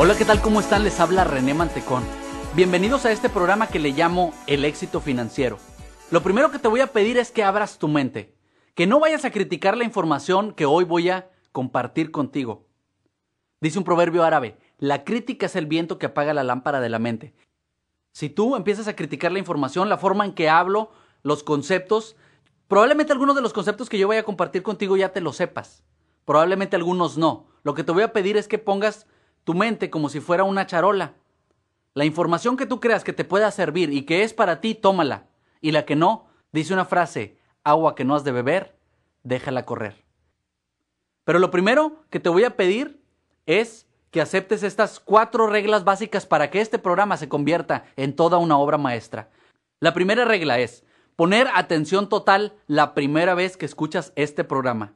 [0.00, 0.40] Hola, ¿qué tal?
[0.40, 0.84] ¿Cómo están?
[0.84, 2.04] Les habla René Mantecón.
[2.54, 5.58] Bienvenidos a este programa que le llamo El éxito financiero.
[6.12, 8.32] Lo primero que te voy a pedir es que abras tu mente,
[8.76, 12.68] que no vayas a criticar la información que hoy voy a compartir contigo.
[13.60, 17.00] Dice un proverbio árabe, la crítica es el viento que apaga la lámpara de la
[17.00, 17.34] mente.
[18.12, 20.92] Si tú empiezas a criticar la información, la forma en que hablo,
[21.24, 22.14] los conceptos,
[22.68, 25.82] probablemente algunos de los conceptos que yo voy a compartir contigo ya te los sepas.
[26.24, 27.48] Probablemente algunos no.
[27.64, 29.08] Lo que te voy a pedir es que pongas
[29.44, 31.14] tu mente como si fuera una charola.
[31.94, 35.26] La información que tú creas que te pueda servir y que es para ti, tómala.
[35.60, 38.76] Y la que no, dice una frase, agua que no has de beber,
[39.22, 40.04] déjala correr.
[41.24, 43.02] Pero lo primero que te voy a pedir
[43.46, 48.38] es que aceptes estas cuatro reglas básicas para que este programa se convierta en toda
[48.38, 49.30] una obra maestra.
[49.80, 50.84] La primera regla es
[51.16, 54.94] poner atención total la primera vez que escuchas este programa.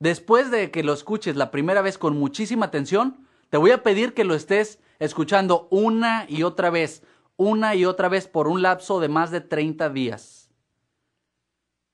[0.00, 4.14] Después de que lo escuches la primera vez con muchísima atención, te voy a pedir
[4.14, 7.02] que lo estés escuchando una y otra vez,
[7.36, 10.50] una y otra vez por un lapso de más de 30 días.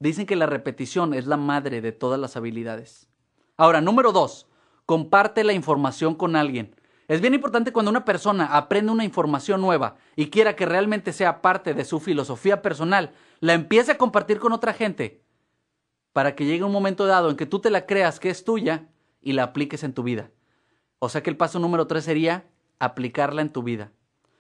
[0.00, 3.08] Dicen que la repetición es la madre de todas las habilidades.
[3.56, 4.48] Ahora, número dos,
[4.86, 6.74] comparte la información con alguien.
[7.06, 11.42] Es bien importante cuando una persona aprende una información nueva y quiera que realmente sea
[11.42, 15.22] parte de su filosofía personal, la empiece a compartir con otra gente
[16.12, 18.88] para que llegue un momento dado en que tú te la creas que es tuya
[19.20, 20.30] y la apliques en tu vida.
[20.98, 22.46] O sea que el paso número tres sería
[22.78, 23.92] aplicarla en tu vida.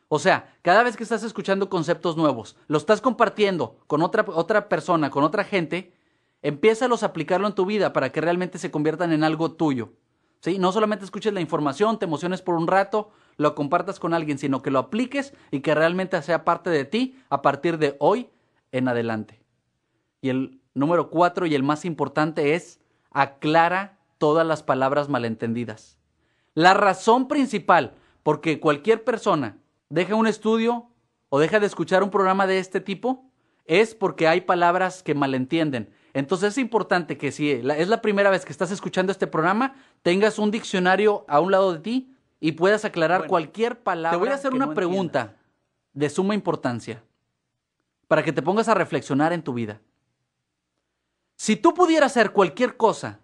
[0.08, 4.68] O sea, cada vez que estás escuchando conceptos nuevos, lo estás compartiendo con otra, otra
[4.68, 5.94] persona, con otra gente,
[6.42, 9.94] empieza a aplicarlo en tu vida para que realmente se conviertan en algo tuyo.
[10.40, 10.58] ¿Sí?
[10.58, 14.60] No solamente escuches la información, te emociones por un rato, lo compartas con alguien, sino
[14.60, 18.28] que lo apliques y que realmente sea parte de ti a partir de hoy
[18.70, 19.42] en adelante.
[20.20, 22.78] Y el número cuatro y el más importante es
[23.10, 25.98] aclara todas las palabras malentendidas.
[26.54, 30.88] La razón principal por que cualquier persona deja un estudio
[31.28, 33.30] o deja de escuchar un programa de este tipo
[33.66, 35.92] es porque hay palabras que malentienden.
[36.12, 40.38] Entonces es importante que si es la primera vez que estás escuchando este programa, tengas
[40.38, 44.16] un diccionario a un lado de ti y puedas aclarar cualquier palabra.
[44.16, 45.36] Te voy a hacer una pregunta
[45.92, 47.02] de suma importancia
[48.06, 49.80] para que te pongas a reflexionar en tu vida.
[51.36, 53.20] Si tú pudieras hacer cualquier cosa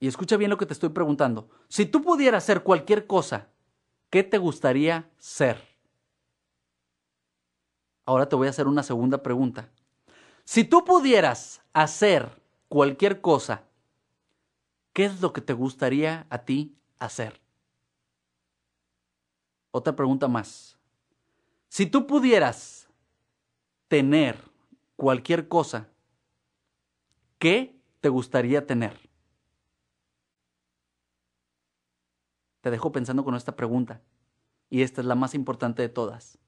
[0.00, 1.48] y escucha bien lo que te estoy preguntando.
[1.68, 3.48] Si tú pudieras hacer cualquier cosa,
[4.10, 5.60] ¿qué te gustaría ser?
[8.04, 9.70] Ahora te voy a hacer una segunda pregunta.
[10.44, 13.64] Si tú pudieras hacer cualquier cosa,
[14.92, 17.40] ¿qué es lo que te gustaría a ti hacer?
[19.70, 20.78] Otra pregunta más.
[21.68, 22.88] Si tú pudieras
[23.88, 24.38] tener
[24.96, 25.88] cualquier cosa,
[27.38, 29.07] ¿qué te gustaría tener?
[32.60, 34.00] Te dejo pensando con esta pregunta.
[34.70, 36.38] Y esta es la más importante de todas.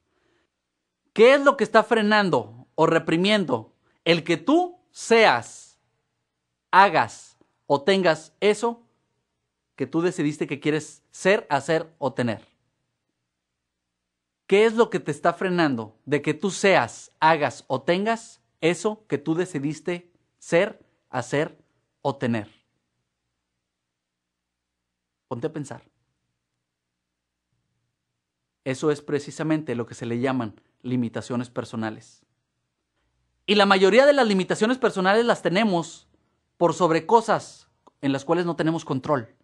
[1.13, 5.79] ¿Qué es lo que está frenando o reprimiendo el que tú seas,
[6.71, 8.83] hagas o tengas eso
[9.77, 12.47] que tú decidiste que quieres ser, hacer o tener?
[14.47, 19.05] ¿Qué es lo que te está frenando de que tú seas, hagas o tengas eso
[19.07, 21.57] que tú decidiste ser, hacer
[22.03, 22.51] o tener?
[25.29, 25.90] Ponte a pensar.
[28.65, 32.25] Eso es precisamente lo que se le llaman limitaciones personales.
[33.47, 36.09] Y la mayoría de las limitaciones personales las tenemos
[36.57, 37.69] por sobre cosas
[38.01, 39.35] en las cuales no tenemos control.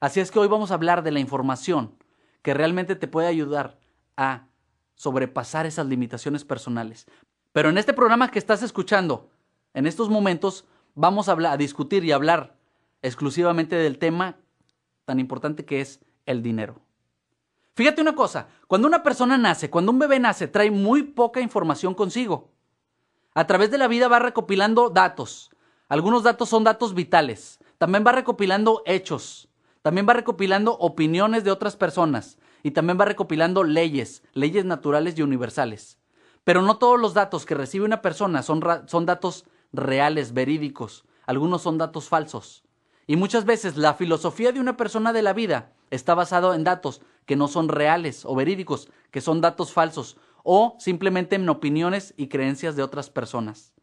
[0.00, 1.96] Así es que hoy vamos a hablar de la información
[2.42, 3.78] que realmente te puede ayudar
[4.16, 4.46] a
[4.94, 7.06] sobrepasar esas limitaciones personales.
[7.52, 9.30] Pero en este programa que estás escuchando,
[9.74, 12.56] en estos momentos, vamos a, discutir y hablar
[13.02, 14.36] exclusivamente del tema
[15.04, 16.80] tan importante que es el dinero.
[17.76, 21.92] Fíjate una cosa, cuando una persona nace, cuando un bebé nace, trae muy poca información
[21.92, 22.48] consigo.
[23.34, 25.50] A través de la vida va recopilando datos.
[25.90, 27.58] Algunos datos son datos vitales.
[27.76, 29.50] También va recopilando hechos.
[29.82, 32.38] También va recopilando opiniones de otras personas.
[32.62, 35.98] Y también va recopilando leyes, leyes naturales y universales.
[36.44, 41.04] Pero no todos los datos que recibe una persona son, son datos reales, verídicos.
[41.26, 42.64] Algunos son datos falsos.
[43.06, 47.02] Y muchas veces la filosofía de una persona de la vida está basado en datos
[47.26, 52.28] que no son reales o verídicos, que son datos falsos o simplemente en opiniones y
[52.28, 53.74] creencias de otras personas.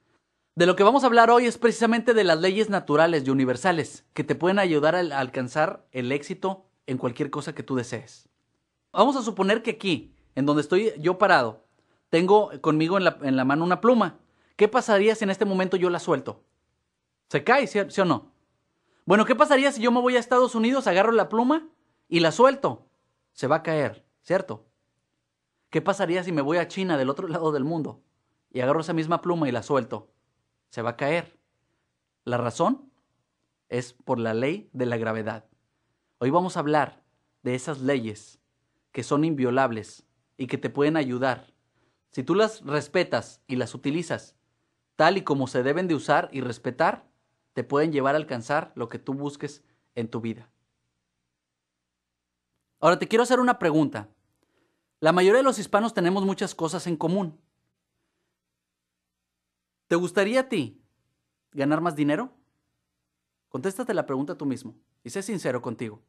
[0.55, 4.05] De lo que vamos a hablar hoy es precisamente de las leyes naturales y universales
[4.13, 8.29] que te pueden ayudar a alcanzar el éxito en cualquier cosa que tú desees.
[8.91, 11.63] Vamos a suponer que aquí, en donde estoy yo parado,
[12.09, 14.19] tengo conmigo en la, mano una pluma.
[14.55, 16.43] ¿Qué pasaría si en este momento yo la suelto?
[17.29, 18.31] ¿Se cae, sí o no?
[19.05, 21.67] Bueno, ¿qué pasaría si yo me voy a Estados Unidos, agarro la pluma
[22.07, 22.85] y la suelto,
[23.33, 24.65] se va a caer, ¿cierto?
[25.69, 28.03] ¿Qué pasaría si me voy a China del otro lado del mundo
[28.51, 30.12] y agarro esa misma pluma y la suelto?
[30.69, 31.38] Se va a caer.
[32.24, 32.91] La razón
[33.69, 35.45] es por la ley de la gravedad.
[36.19, 37.03] Hoy vamos a hablar
[37.41, 38.39] de esas leyes
[38.91, 40.06] que son inviolables
[40.38, 41.53] y que te pueden ayudar.
[42.12, 44.36] Si tú las respetas y las utilizas
[44.95, 47.09] tal y como se deben de usar y respetar,
[47.53, 49.63] te pueden llevar a alcanzar lo que tú busques
[49.95, 50.52] en tu vida.
[52.83, 54.09] Ahora te quiero hacer una pregunta.
[55.00, 57.39] La mayoría de los hispanos tenemos muchas cosas en común.
[59.88, 60.81] ¿Te gustaría a ti
[61.53, 62.33] ganar más dinero?
[63.47, 66.01] Contéstate la pregunta tú mismo y sé sincero contigo.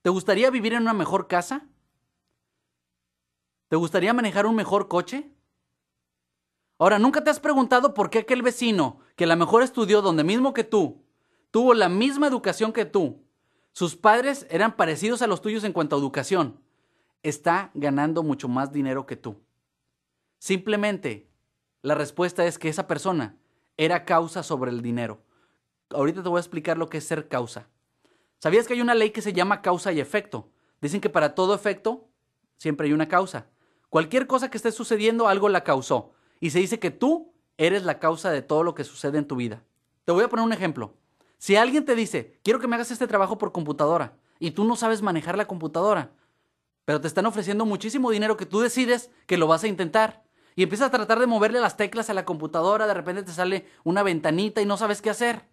[0.00, 1.68] ¿Te gustaría vivir en una mejor casa?
[3.68, 5.30] ¿Te gustaría manejar un mejor coche?
[6.78, 10.24] Ahora, ¿nunca te has preguntado por qué aquel vecino que a lo mejor estudió donde
[10.24, 11.04] mismo que tú,
[11.50, 13.25] tuvo la misma educación que tú,
[13.76, 16.62] sus padres eran parecidos a los tuyos en cuanto a educación,
[17.22, 19.36] está ganando mucho más dinero que tú?
[20.38, 21.28] Simplemente,
[21.82, 23.36] la respuesta es que esa persona
[23.76, 25.20] era causa sobre el dinero.
[25.90, 27.68] Ahorita te voy a explicar lo que es ser causa.
[28.38, 30.48] ¿Sabías que hay una ley que se llama causa y efecto?
[30.80, 32.08] Dicen que para todo efecto
[32.56, 33.46] siempre hay una causa.
[33.90, 36.14] Cualquier cosa que esté sucediendo, algo la causó.
[36.40, 39.36] Y se dice que tú eres la causa de todo lo que sucede en tu
[39.36, 39.64] vida.
[40.06, 40.94] Te voy a poner un ejemplo.
[41.38, 44.76] Si alguien te dice, quiero que me hagas este trabajo por computadora, y tú no
[44.76, 46.12] sabes manejar la computadora,
[46.84, 50.24] pero te están ofreciendo muchísimo dinero que tú decides que lo vas a intentar,
[50.56, 53.66] y empiezas a tratar de moverle las teclas a la computadora, de repente te sale
[53.84, 55.44] una ventanita y no sabes qué hacer.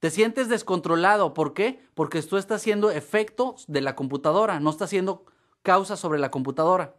[0.00, 1.34] Te sientes descontrolado.
[1.34, 1.78] ¿Por qué?
[1.94, 5.26] Porque tú estás haciendo efecto de la computadora, no estás haciendo
[5.62, 6.96] causa sobre la computadora.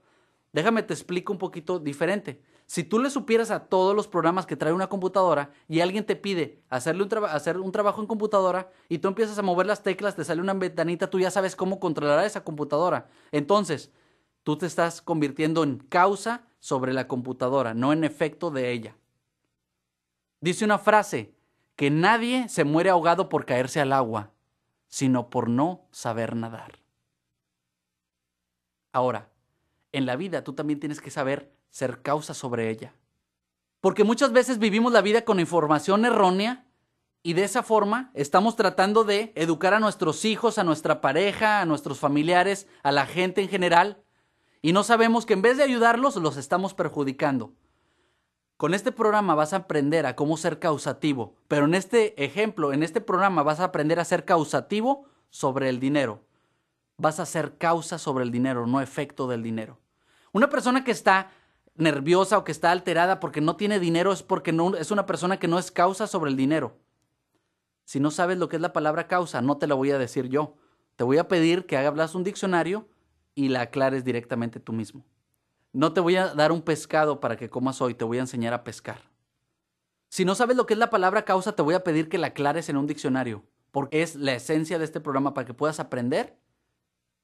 [0.54, 2.40] Déjame te explico un poquito diferente.
[2.74, 6.16] Si tú le supieras a todos los programas que trae una computadora y alguien te
[6.16, 10.24] pide hacerle hacer un trabajo en computadora y tú empiezas a mover las teclas, te
[10.24, 13.12] sale una ventanita, tú ya sabes cómo controlar esa computadora.
[13.32, 13.92] Entonces,
[14.42, 18.96] tú te estás convirtiendo en causa sobre la computadora, no en efecto de ella.
[20.42, 21.36] Dice una frase,
[21.76, 24.32] que nadie se muere ahogado por caerse al agua,
[24.88, 26.80] sino por no saber nadar.
[28.92, 29.30] Ahora,
[29.92, 32.94] en la vida tú también tienes que saber ser causa sobre ella.
[33.82, 36.68] Porque muchas veces vivimos la vida con información errónea
[37.24, 41.66] y de esa forma estamos tratando de educar a nuestros hijos, a nuestra pareja, a
[41.66, 44.04] nuestros familiares, a la gente en general,
[44.62, 47.54] y no sabemos que en vez de ayudarlos los estamos perjudicando.
[48.56, 52.84] Con este programa vas a aprender a cómo ser causativo, pero en este ejemplo, en
[52.84, 56.24] este programa vas a aprender a ser causativo sobre el dinero.
[56.98, 59.80] Vas a ser causa sobre el dinero, no efecto del dinero.
[60.32, 61.32] Una persona que está
[61.76, 65.38] nerviosa o que está alterada porque no tiene dinero es porque no, es una persona
[65.38, 66.78] que no es causa sobre el dinero.
[67.86, 70.30] Si no sabes lo que es la palabra causa, no te la voy a decir
[70.30, 70.56] yo.
[70.96, 72.88] Te voy a pedir que hagas un diccionario
[73.36, 75.06] y la aclares directamente tú mismo.
[75.72, 78.54] No te voy a dar un pescado para que comas hoy, te voy a enseñar
[78.54, 79.10] a pescar.
[80.10, 82.28] Si no sabes lo que es la palabra causa, te voy a pedir que la
[82.28, 86.38] aclares en un diccionario, porque es la esencia de este programa para que puedas aprender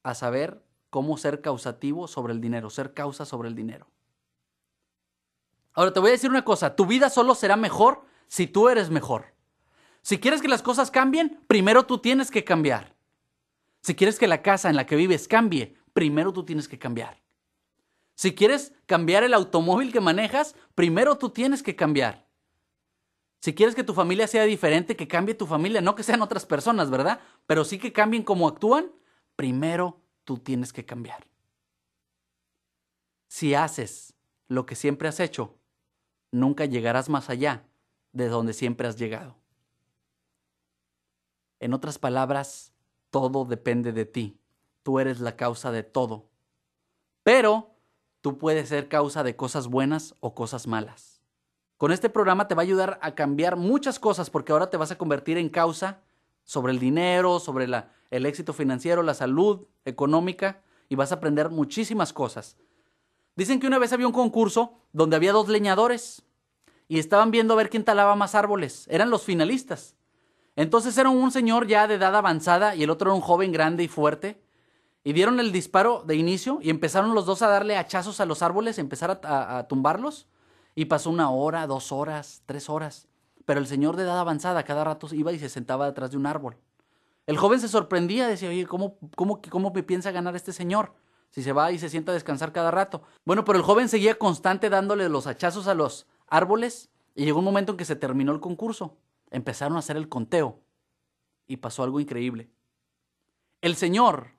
[0.02, 3.86] a saber cómo ser causativo sobre el dinero, ser causa sobre el dinero.
[5.72, 8.90] Ahora te voy a decir una cosa, tu vida solo será mejor si tú eres
[8.90, 9.34] mejor.
[10.02, 12.96] Si quieres que las cosas cambien, primero tú tienes que cambiar.
[13.82, 17.20] Si quieres que la casa en la que vives cambie, primero tú tienes que cambiar.
[18.14, 22.26] Si quieres cambiar el automóvil que manejas, primero tú tienes que cambiar.
[23.40, 26.44] Si quieres que tu familia sea diferente, que cambie tu familia, no que sean otras
[26.44, 27.20] personas, ¿verdad?
[27.46, 28.92] Pero sí que cambien cómo actúan,
[29.36, 31.26] primero tú tienes que cambiar.
[33.28, 34.14] Si haces
[34.48, 35.59] lo que siempre has hecho,
[36.32, 37.64] nunca llegarás más allá
[38.12, 39.36] de donde siempre has llegado.
[41.60, 42.72] En otras palabras,
[43.10, 44.40] todo depende de ti.
[44.82, 46.28] Tú eres la causa de todo.
[47.22, 47.74] Pero
[48.20, 51.20] tú puedes ser causa de cosas buenas o cosas malas.
[51.76, 54.90] Con este programa te va a ayudar a cambiar muchas cosas porque ahora te vas
[54.90, 56.00] a convertir en causa
[56.44, 57.66] sobre el dinero, sobre
[58.10, 62.56] el éxito financiero, la salud económica y vas a aprender muchísimas cosas.
[63.40, 66.20] Dicen que una vez había un concurso donde había dos leñadores
[66.88, 68.86] y estaban viendo a ver quién talaba más árboles.
[68.90, 69.96] Eran los finalistas.
[70.56, 73.82] Entonces era un señor ya de edad avanzada y el otro era un joven grande
[73.82, 74.42] y fuerte
[75.04, 78.42] y dieron el disparo de inicio y empezaron los dos a darle hachazos a los
[78.42, 80.26] árboles, empezar a, tumbarlos.
[80.74, 83.08] Y pasó una hora, dos horas, tres horas.
[83.46, 86.26] Pero el señor de edad avanzada cada rato iba y se sentaba detrás de un
[86.26, 86.58] árbol.
[87.26, 90.92] El joven se sorprendía, decía, oye, ¿cómo, cómo, cómo me piensa ganar este señor?
[91.30, 93.02] Si se va y se sienta a descansar cada rato.
[93.24, 97.44] Bueno, pero el joven seguía constante dándole los hachazos a los árboles y llegó un
[97.44, 98.96] momento en que se terminó el concurso.
[99.30, 100.60] Empezaron a hacer el conteo
[101.46, 102.50] y pasó algo increíble.
[103.60, 104.32] El señor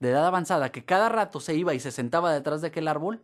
[0.00, 3.22] de edad avanzada que cada rato se iba y se sentaba detrás de aquel árbol,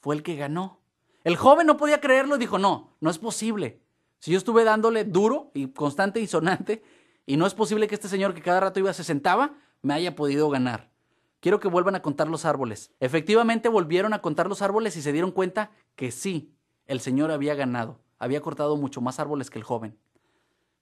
[0.00, 0.80] fue el que ganó.
[1.24, 3.80] El joven no podía creerlo dijo, no, no es posible.
[4.18, 6.82] Si yo estuve dándole duro y constante y sonante,
[7.24, 10.14] y no es posible que este señor que cada rato iba se sentaba, me haya
[10.14, 10.89] podido ganar.
[11.40, 12.92] Quiero que vuelvan a contar los árboles.
[13.00, 16.54] Efectivamente volvieron a contar los árboles y se dieron cuenta que sí,
[16.86, 17.98] el señor había ganado.
[18.18, 19.98] Había cortado mucho más árboles que el joven.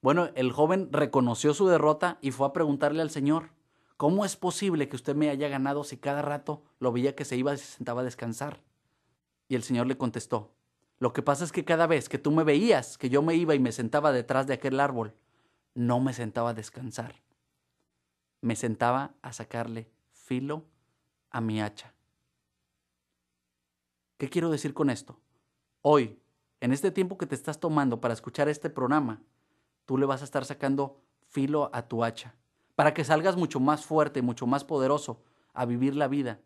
[0.02, 3.50] Bueno, el joven reconoció su derrota y fue a preguntarle al señor,
[3.96, 7.36] ¿cómo es posible que usted me haya ganado si cada rato lo veía que se
[7.36, 8.60] iba y se sentaba a descansar?
[9.48, 10.52] Y el señor le contestó,
[10.98, 13.54] lo que pasa es que cada vez que tú me veías que yo me iba
[13.54, 15.14] y me sentaba detrás de aquel árbol,
[15.74, 17.22] no me sentaba a descansar.
[18.40, 19.88] Me sentaba a sacarle
[20.28, 20.66] filo
[21.30, 21.94] a mi hacha.
[24.18, 25.18] ¿Qué quiero decir con esto?
[25.80, 26.20] Hoy,
[26.60, 29.22] en este tiempo que te estás tomando para escuchar este programa,
[29.86, 32.34] tú le vas a estar sacando filo a tu hacha,
[32.74, 35.22] para que salgas mucho más fuerte, mucho más poderoso
[35.54, 36.40] a vivir la vida.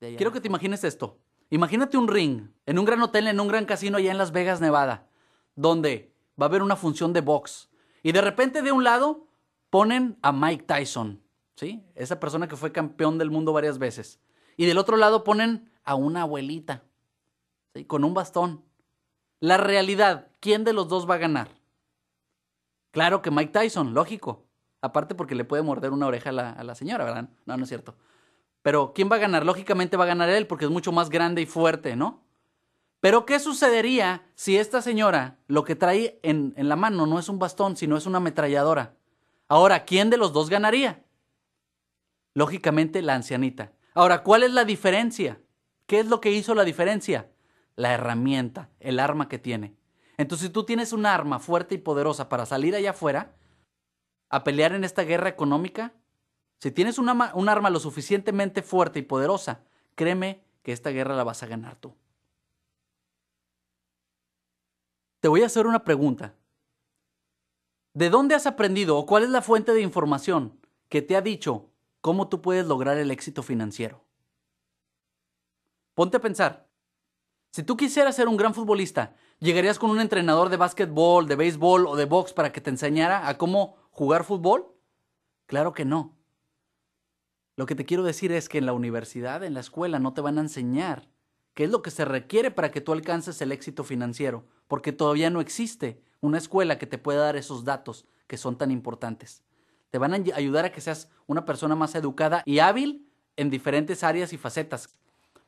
[0.00, 1.20] Quiero que te imagines esto.
[1.50, 4.60] Imagínate un ring en un gran hotel, en un gran casino allá en Las Vegas,
[4.60, 5.08] Nevada,
[5.54, 7.70] donde va a haber una función de box.
[8.02, 9.28] Y de repente de un lado
[9.68, 11.22] ponen a Mike Tyson,
[11.94, 14.20] Esa persona que fue campeón del mundo varias veces.
[14.56, 16.84] Y del otro lado ponen a una abuelita.
[17.86, 18.64] Con un bastón.
[19.38, 21.48] La realidad, ¿quién de los dos va a ganar?
[22.90, 24.46] Claro que Mike Tyson, lógico.
[24.82, 27.28] Aparte porque le puede morder una oreja a la, a la señora, ¿verdad?
[27.46, 27.94] No, no es cierto.
[28.62, 29.46] Pero ¿quién va a ganar?
[29.46, 32.24] Lógicamente va a ganar él porque es mucho más grande y fuerte, ¿no?
[33.00, 37.30] Pero ¿qué sucedería si esta señora lo que trae en, en, la mano no es
[37.30, 38.94] un bastón, sino es una ametralladora?
[39.48, 41.02] Ahora, ¿quién de los dos ganaría?
[42.40, 43.74] Lógicamente la ancianita.
[43.92, 45.42] Ahora, ¿cuál es la diferencia?
[45.84, 47.30] ¿Qué es lo que hizo la diferencia?
[47.76, 49.76] La herramienta, el arma que tiene.
[50.16, 53.36] Entonces, si tú tienes un arma fuerte y poderosa para salir allá afuera
[54.30, 55.92] a pelear en esta guerra económica,
[56.60, 59.60] si tienes un arma lo suficientemente fuerte y poderosa,
[59.94, 61.94] créeme que esta guerra la vas a ganar tú.
[65.20, 66.36] Te voy a hacer una pregunta.
[67.92, 71.66] ¿De dónde has aprendido o cuál es la fuente de información que te ha dicho
[72.00, 74.04] cómo tú puedes lograr el éxito financiero?
[75.94, 76.68] Ponte a pensar.
[77.52, 81.86] Si tú quisieras ser un gran futbolista, ¿llegarías con un entrenador de básquetbol, de béisbol
[81.86, 84.72] o de box para que te enseñara a cómo jugar fútbol?
[85.46, 86.16] Claro que no.
[87.56, 90.20] Lo que te quiero decir es que en la universidad, en la escuela, no te
[90.20, 91.10] van a enseñar
[91.54, 95.28] qué es lo que se requiere para que tú alcances el éxito financiero, porque todavía
[95.28, 99.42] no existe una escuela que te pueda dar esos datos que son tan importantes.
[99.90, 104.04] Te van a ayudar a que seas una persona más educada y hábil en diferentes
[104.04, 104.96] áreas y facetas,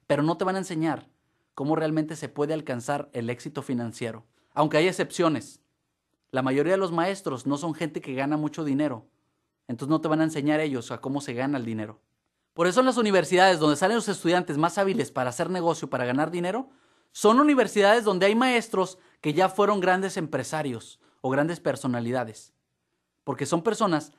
[0.07, 1.09] pero no te van a enseñar
[1.55, 4.25] cómo realmente se puede alcanzar el éxito financiero.
[4.53, 5.61] Aunque hay excepciones.
[6.31, 9.07] La mayoría de los maestros no son gente que gana mucho dinero,
[9.69, 12.01] entonces no te van a enseñar ellos a cómo se gana el dinero.
[12.55, 16.31] Por eso las universidades donde salen los estudiantes más hábiles para hacer negocio, para ganar
[16.31, 16.71] dinero,
[17.13, 22.53] son universidades donde hay maestros que ya fueron grandes empresarios o grandes personalidades.
[23.25, 24.13] Porque son personas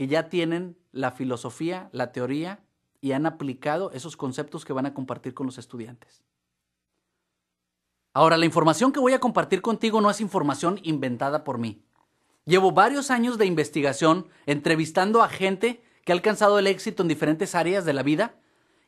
[0.00, 2.64] que ya tienen la filosofía, la teoría
[3.02, 6.22] y han aplicado esos conceptos que van a compartir con los estudiantes.
[8.14, 11.84] Ahora, la información que voy a compartir contigo no es información inventada por mí.
[12.46, 17.54] Llevo varios años de investigación entrevistando a gente que ha alcanzado el éxito en diferentes
[17.54, 18.36] áreas de la vida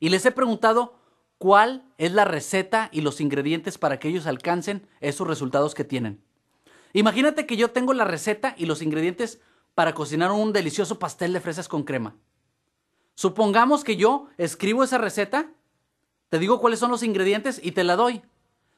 [0.00, 0.94] y les he preguntado
[1.36, 6.24] cuál es la receta y los ingredientes para que ellos alcancen esos resultados que tienen.
[6.94, 9.42] Imagínate que yo tengo la receta y los ingredientes
[9.74, 12.16] para cocinar un delicioso pastel de fresas con crema.
[13.14, 15.50] Supongamos que yo escribo esa receta,
[16.28, 18.22] te digo cuáles son los ingredientes y te la doy.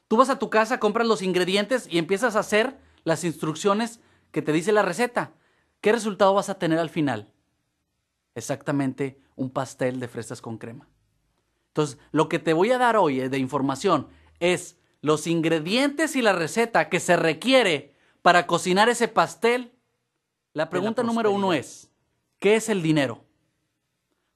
[0.09, 4.01] Tú vas a tu casa, compras los ingredientes y empiezas a hacer las instrucciones
[4.33, 5.33] que te dice la receta.
[5.81, 7.33] ¿Qué resultado vas a tener al final?
[8.35, 10.89] Exactamente un pastel de fresas con crema.
[11.69, 14.09] Entonces, lo que te voy a dar hoy eh, de información
[14.41, 19.74] es los ingredientes y la receta que se requiere para cocinar ese pastel.
[20.54, 21.90] La pregunta número uno es,
[22.38, 23.25] ¿qué es el dinero?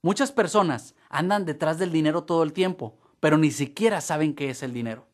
[0.03, 4.65] Muchas personas andan detrás del dinero todo el tiempo, pero ni siquiera saben qué es
[4.65, 5.07] el dinero.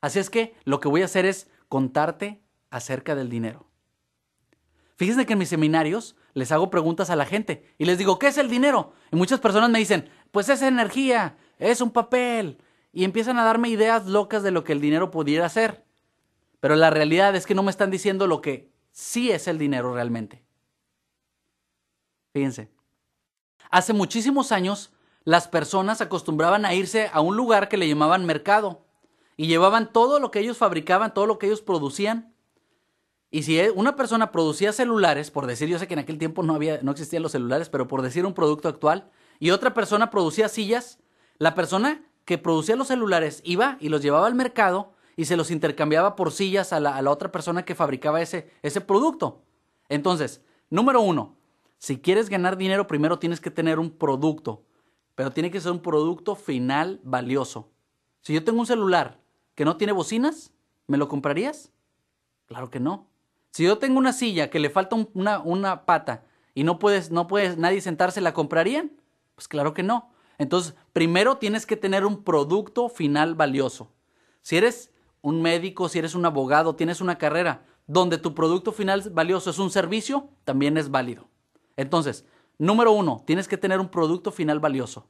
[0.00, 3.66] Así es que lo que voy a hacer es contarte acerca del dinero.
[4.94, 8.28] Fíjense que en mis seminarios les hago preguntas a la gente y les digo, ¿qué
[8.28, 8.92] es el dinero?
[9.10, 12.58] Y muchas personas me dicen, pues es energía, es un papel.
[12.92, 15.84] Y empiezan a darme ideas locas de lo que el dinero pudiera ser.
[16.60, 19.92] Pero la realidad es que no me están diciendo lo que sí es el dinero
[19.94, 20.44] realmente.
[22.32, 22.70] Fíjense,
[23.70, 24.92] hace muchísimos años
[25.24, 28.84] las personas acostumbraban a irse a un lugar que le llamaban mercado
[29.36, 32.32] y llevaban todo lo que ellos fabricaban, todo lo que ellos producían
[33.34, 36.54] y si una persona producía celulares, por decir, yo sé que en aquel tiempo no,
[36.54, 40.50] había, no existían los celulares, pero por decir un producto actual, y otra persona producía
[40.50, 40.98] sillas,
[41.38, 45.50] la persona que producía los celulares iba y los llevaba al mercado y se los
[45.50, 49.42] intercambiaba por sillas a la, a la otra persona que fabricaba ese, ese producto.
[49.88, 51.36] Entonces, número uno,
[51.78, 54.62] si quieres ganar dinero, primero tienes que tener un producto,
[55.14, 57.70] pero tiene que ser un producto final valioso.
[58.20, 59.20] Si yo tengo un celular
[59.54, 60.52] que no tiene bocinas,
[60.86, 61.72] ¿me lo comprarías?
[62.46, 63.08] Claro que no.
[63.50, 67.26] Si yo tengo una silla que le falta una, una pata y no puedes, no
[67.26, 68.92] puedes nadie sentarse, ¿la comprarían?
[69.34, 70.10] Pues claro que no.
[70.38, 73.92] Entonces, primero tienes que tener un producto final valioso.
[74.40, 74.91] Si eres
[75.22, 79.58] un médico, si eres un abogado, tienes una carrera donde tu producto final valioso es
[79.58, 81.28] un servicio, también es válido.
[81.76, 82.26] Entonces,
[82.58, 85.08] número uno, tienes que tener un producto final valioso.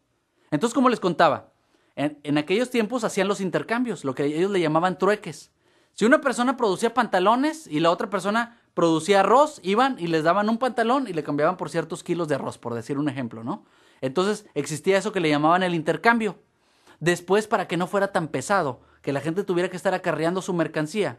[0.51, 1.53] Entonces, como les contaba,
[1.97, 5.51] en, en, aquellos tiempos hacían los intercambios, lo que ellos le llamaban trueques.
[5.95, 10.49] Si una persona producía pantalones y la otra persona producía arroz, iban y les daban
[10.49, 13.65] un pantalón y le cambiaban por ciertos kilos de arroz, por decir un ejemplo, ¿no?
[14.01, 16.39] Entonces existía eso que le llamaban el intercambio.
[16.99, 20.55] Después, para que no fuera tan pesado, que la gente tuviera que estar acarreando su
[20.55, 21.19] mercancía,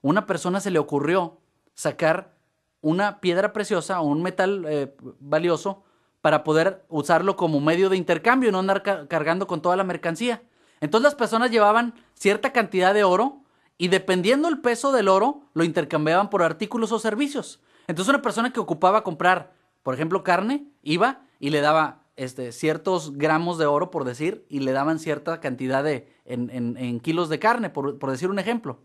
[0.00, 1.38] una persona se le ocurrió
[1.74, 2.34] sacar
[2.80, 5.84] una piedra preciosa o un metal eh, valioso
[6.20, 10.42] para poder usarlo como medio de intercambio y no andar cargando con toda la mercancía.
[10.80, 13.42] Entonces las personas llevaban cierta cantidad de oro
[13.78, 17.60] y dependiendo el peso del oro, lo intercambiaban por artículos o servicios.
[17.86, 19.52] Entonces una persona que ocupaba comprar,
[19.82, 24.60] por ejemplo, carne, iba y le daba este, ciertos gramos de oro, por decir, y
[24.60, 28.80] le daban cierta cantidad de, en, kilos de carne, por, por decir un ejemplo.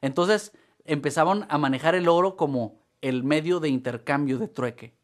[0.00, 0.52] Entonces
[0.84, 4.94] empezaban a manejar el oro como el medio de intercambio de trueque.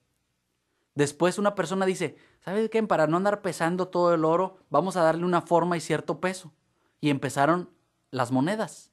[0.94, 2.82] Después una persona dice, ¿sabes qué?
[2.82, 6.52] Para no andar pesando todo el oro, vamos a darle una forma y cierto peso.
[7.00, 7.70] Y empezaron
[8.10, 8.90] las monedas.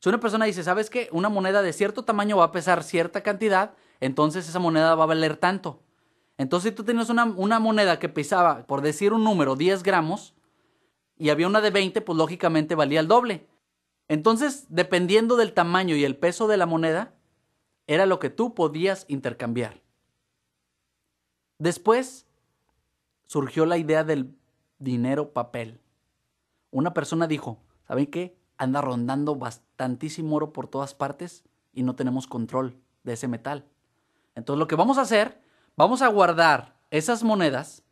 [0.00, 1.08] Si una persona dice, ¿sabes qué?
[1.12, 5.06] Una moneda de cierto tamaño va a pesar cierta cantidad, entonces esa moneda va a
[5.06, 5.80] valer tanto.
[6.38, 10.34] Entonces, si tú tenías una, moneda que pesaba, por decir un número, 10 gramos,
[11.16, 13.46] y había una de 20, pues lógicamente valía el doble.
[14.08, 17.14] Entonces, dependiendo del tamaño y el peso de la moneda,
[17.86, 19.82] era lo que tú podías intercambiar.
[21.58, 22.26] Después
[23.26, 24.34] surgió la idea del
[24.78, 25.80] dinero papel.
[26.70, 28.36] Una persona dijo, ¿saben qué?
[28.56, 33.64] Anda rondando bastantísimo oro por todas partes y no tenemos control de ese metal.
[34.34, 35.40] Entonces lo que vamos a hacer
[35.76, 37.82] vamos a guardar esas monedas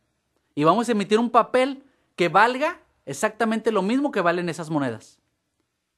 [0.55, 1.83] y vamos a emitir un papel
[2.15, 5.19] que valga exactamente lo mismo que valen esas monedas.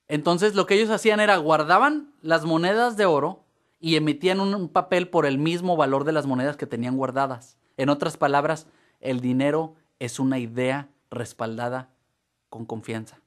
[0.07, 3.43] Entonces lo que ellos hacían era guardaban las monedas de oro
[3.79, 7.57] y emitían un papel por el mismo valor de las monedas que tenían guardadas.
[7.77, 8.67] En otras palabras,
[8.99, 11.89] el dinero es una idea respaldada
[12.49, 13.19] con confianza.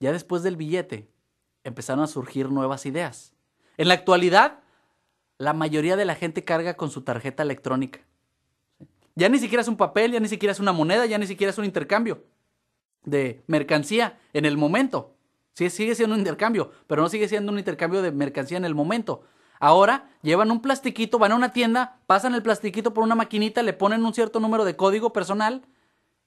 [0.00, 1.08] Ya después del billete
[1.64, 3.34] empezaron a surgir nuevas ideas.
[3.76, 4.58] En la actualidad,
[5.38, 8.00] la mayoría de la gente carga con su tarjeta electrónica.
[9.14, 11.50] Ya ni siquiera es un papel, ya ni siquiera es una moneda, ya ni siquiera
[11.50, 12.24] es un intercambio
[13.04, 15.16] de mercancía en el momento.
[15.54, 18.74] Sí, sigue siendo un intercambio, pero no sigue siendo un intercambio de mercancía en el
[18.74, 19.22] momento.
[19.60, 23.72] Ahora llevan un plastiquito, van a una tienda, pasan el plastiquito por una maquinita, le
[23.72, 25.62] ponen un cierto número de código personal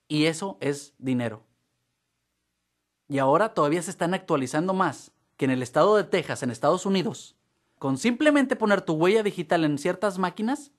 [0.08, 1.44] y eso es dinero.
[3.08, 6.86] Y ahora todavía se están actualizando más que en el estado de Texas, en Estados
[6.86, 7.36] Unidos,
[7.80, 10.72] con simplemente poner tu huella digital en ciertas máquinas,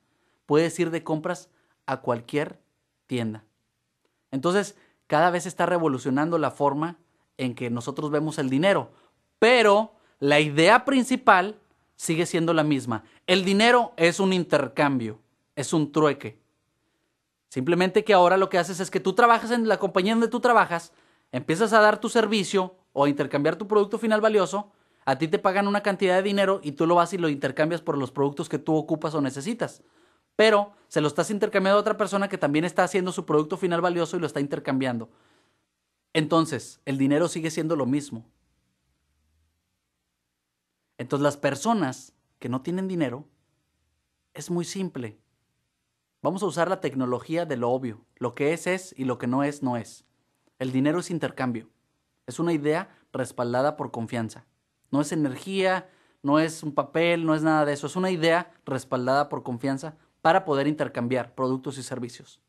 [0.47, 1.49] puedes ir de compras
[1.87, 2.59] a cualquier
[3.07, 3.45] tienda.
[4.31, 6.99] Entonces, cada vez está revolucionando la forma
[7.39, 8.91] en que nosotros vemos el dinero,
[9.39, 11.59] pero la idea principal
[11.97, 13.05] sigue siendo la misma.
[13.27, 15.21] El dinero es un intercambio,
[15.55, 16.39] es un trueque.
[17.49, 20.41] Simplemente que ahora lo que haces es que tú trabajas en la compañía donde tú
[20.41, 20.93] trabajas,
[21.33, 24.73] empiezas a dar tu servicio o a intercambiar tu producto final valioso
[25.07, 27.81] a ti te pagan una cantidad de dinero y tú lo vas y lo intercambias
[27.81, 29.83] por los productos que tú ocupas o necesitas.
[30.35, 33.81] Pero se lo estás intercambiando a otra persona que también está haciendo su producto final
[33.81, 35.09] valioso y lo está intercambiando.
[36.13, 38.27] Entonces, el dinero sigue siendo lo mismo.
[40.99, 43.27] Entonces, las personas que no tienen dinero,
[44.35, 45.19] es muy simple.
[46.21, 48.05] Vamos a usar la tecnología de lo obvio.
[48.17, 50.05] Lo que es es y lo que no es no es.
[50.59, 51.71] El dinero es intercambio.
[52.27, 54.47] Es una idea respaldada por confianza.
[54.91, 55.89] No es energía,
[56.23, 57.87] no es un papel, no es nada de eso.
[57.87, 62.41] Es una idea respaldada por confianza para poder intercambiar productos y servicios.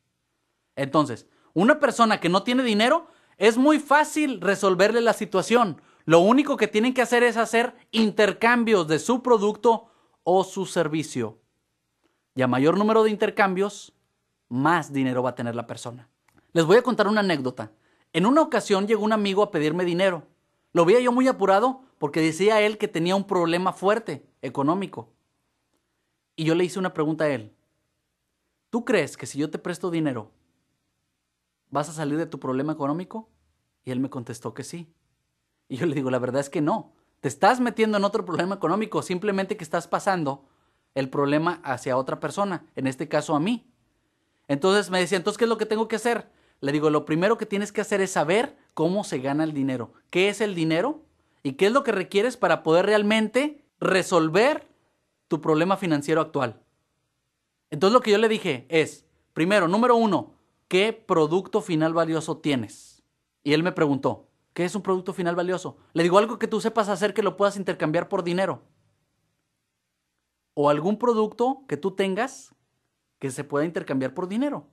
[0.75, 5.81] Entonces, una persona que no tiene dinero, es muy fácil resolverle la situación.
[6.05, 9.91] Lo único que tienen que hacer es hacer intercambios de su producto
[10.23, 11.39] o su servicio.
[12.35, 13.93] Y a mayor número de intercambios,
[14.49, 16.09] más dinero va a tener la persona.
[16.53, 17.71] Les voy a contar una anécdota.
[18.13, 20.27] En una ocasión llegó un amigo a pedirme dinero.
[20.77, 25.09] Lo veía yo muy apurado porque decía él que tenía un problema fuerte económico.
[26.35, 27.51] Y yo le hice una pregunta a él.
[28.69, 30.29] ¿tú crees que si yo te presto dinero,
[31.71, 33.27] vas a salir de tu problema económico?
[33.85, 34.93] Y él me contestó que sí.
[35.67, 36.93] Y yo le digo, la verdad es que no.
[37.21, 40.45] Te estás metiendo en otro problema económico, simplemente que estás pasando
[40.93, 43.67] el problema hacia otra persona, en este caso a mí.
[44.47, 46.29] Entonces me decía, entonces, ¿qué es lo que tengo que hacer?
[46.59, 49.93] Le digo, lo primero que tienes que hacer es saber cómo se gana el dinero.
[50.09, 51.03] ¿Qué es el dinero?
[51.43, 54.67] ¿Y qué es lo que requieres para poder realmente resolver
[55.27, 56.61] tu problema financiero actual?
[57.69, 60.35] Entonces lo que yo le dije es, primero, número uno,
[60.67, 63.03] ¿qué producto final valioso tienes?
[63.43, 65.77] Y él me preguntó, ¿qué es un producto final valioso?
[65.93, 68.63] Le digo algo que tú sepas hacer que lo puedas intercambiar por dinero.
[70.53, 72.55] O algún producto que tú tengas
[73.19, 74.67] que se pueda intercambiar por dinero.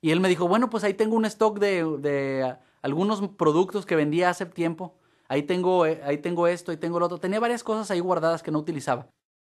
[0.00, 4.30] Y él me dijo, bueno, pues ahí tengo un stock de, algunos productos que vendía
[4.30, 4.94] hace tiempo.
[5.28, 7.18] Ahí tengo, eh, ahí tengo esto, ahí tengo lo otro.
[7.18, 9.08] Tenía varias cosas ahí guardadas que no utilizaba.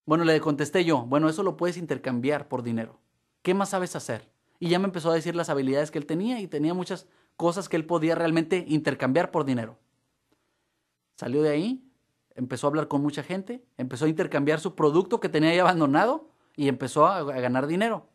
[0.07, 2.99] Bueno, le contesté yo, bueno, eso lo puedes intercambiar por dinero.
[3.43, 4.31] ¿Qué más sabes hacer?
[4.59, 7.69] Y ya me empezó a decir las habilidades que él tenía y tenía muchas cosas
[7.69, 9.77] que él podía realmente intercambiar por dinero.
[11.17, 11.85] Salió de ahí,
[12.35, 16.31] empezó a hablar con mucha gente, empezó a intercambiar su producto que tenía ahí abandonado
[16.57, 18.07] y empezó a, ganar dinero.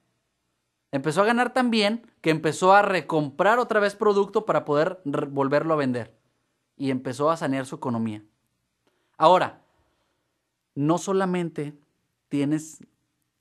[0.94, 5.78] Empezó a ganar también que empezó a recomprar otra vez producto para poder volverlo a
[5.78, 6.16] vender.
[6.78, 8.22] Y empezó a sanear su economía.
[9.18, 9.64] Ahora,
[10.76, 11.74] no solamente
[12.30, 12.78] tienes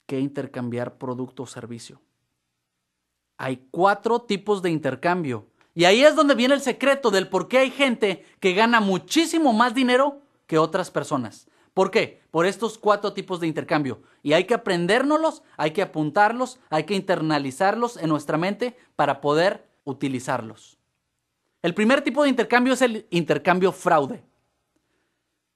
[0.07, 2.01] que intercambiar producto o servicio.
[3.37, 5.47] Hay cuatro tipos de intercambio.
[5.75, 9.53] Y ahí es donde viene el secreto del por qué hay gente que gana muchísimo
[9.53, 11.47] más dinero que otras personas.
[11.75, 12.21] ¿Por qué?
[12.31, 14.03] Por estos cuatro tipos de intercambio.
[14.23, 19.67] Y hay que aprendérnoslos, hay que apuntarlos, hay que internalizarlos en nuestra mente para poder
[19.85, 20.79] utilizarlos.
[21.63, 24.23] El primer tipo de intercambio es el intercambio fraude.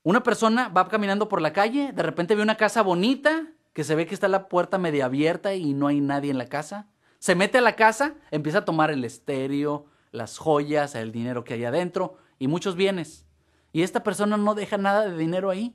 [0.02, 3.94] Una persona va caminando por la calle, de repente ve una casa bonita, que se
[3.94, 6.86] ve que está la puerta media abierta y no hay nadie en la casa.
[7.18, 11.54] Se mete a la casa, empieza a tomar el estéreo, las joyas, el dinero que
[11.54, 13.26] hay adentro y muchos bienes.
[13.72, 15.74] Y esta persona no deja nada de dinero ahí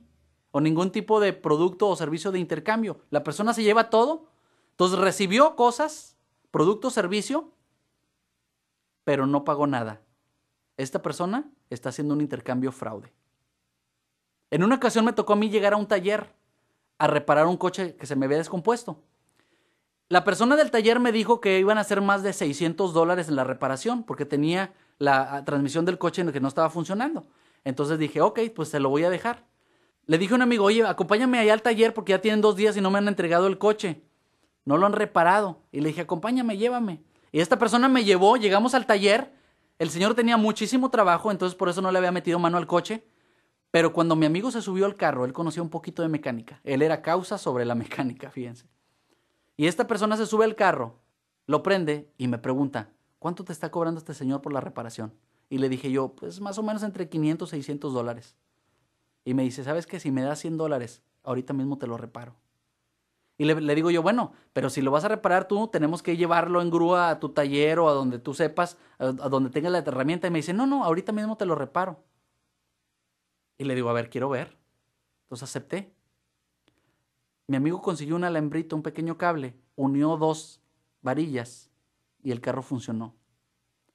[0.52, 3.00] o ningún tipo de producto o servicio de intercambio.
[3.10, 4.28] La persona se lleva todo.
[4.70, 6.16] Entonces recibió cosas,
[6.50, 7.50] producto, servicio,
[9.04, 10.00] pero no pagó nada.
[10.76, 13.12] Esta persona está haciendo un intercambio fraude.
[14.50, 16.34] En una ocasión me tocó a mí llegar a un taller
[16.98, 19.02] a reparar un coche que se me había descompuesto.
[20.08, 23.36] La persona del taller me dijo que iban a ser más de 600 dólares en
[23.36, 27.26] la reparación porque tenía la transmisión del coche que no estaba funcionando.
[27.64, 29.46] Entonces dije, ok, pues se lo voy a dejar.
[30.06, 32.76] Le dije a un amigo, oye, acompáñame allá al taller porque ya tienen dos días
[32.76, 34.02] y no me han entregado el coche.
[34.64, 35.62] No lo han reparado.
[35.70, 37.02] Y le dije, acompáñame, llévame.
[37.30, 39.32] Y esta persona me llevó, llegamos al taller.
[39.78, 43.04] El señor tenía muchísimo trabajo, entonces por eso no le había metido mano al coche.
[43.70, 46.60] Pero cuando mi amigo se subió al carro, él conocía un poquito de mecánica.
[46.62, 48.68] Él era causa sobre la mecánica, fíjense.
[49.56, 51.00] Y esta persona se sube al carro,
[51.46, 55.14] lo prende y me pregunta, ¿cuánto te está cobrando este señor por la reparación?
[55.48, 58.36] Y le dije yo, pues más o menos entre 500 y 600 dólares.
[59.24, 60.00] Y me dice, ¿sabes qué?
[60.00, 62.36] Si me das 100 dólares, ahorita mismo te lo reparo.
[63.38, 66.60] Y le, digo yo, bueno, pero si lo vas a reparar tú, tenemos que llevarlo
[66.60, 70.26] en grúa a tu taller o a donde tú sepas, a, donde tengas la herramienta.
[70.26, 72.04] Y me dice, no, no, ahorita mismo te lo reparo.
[73.58, 74.56] Y le digo, a ver, quiero ver.
[75.24, 75.92] Entonces acepté.
[77.46, 80.60] Mi amigo consiguió un alambrito, un pequeño cable, unió dos
[81.00, 81.70] varillas
[82.22, 83.16] y el carro funcionó.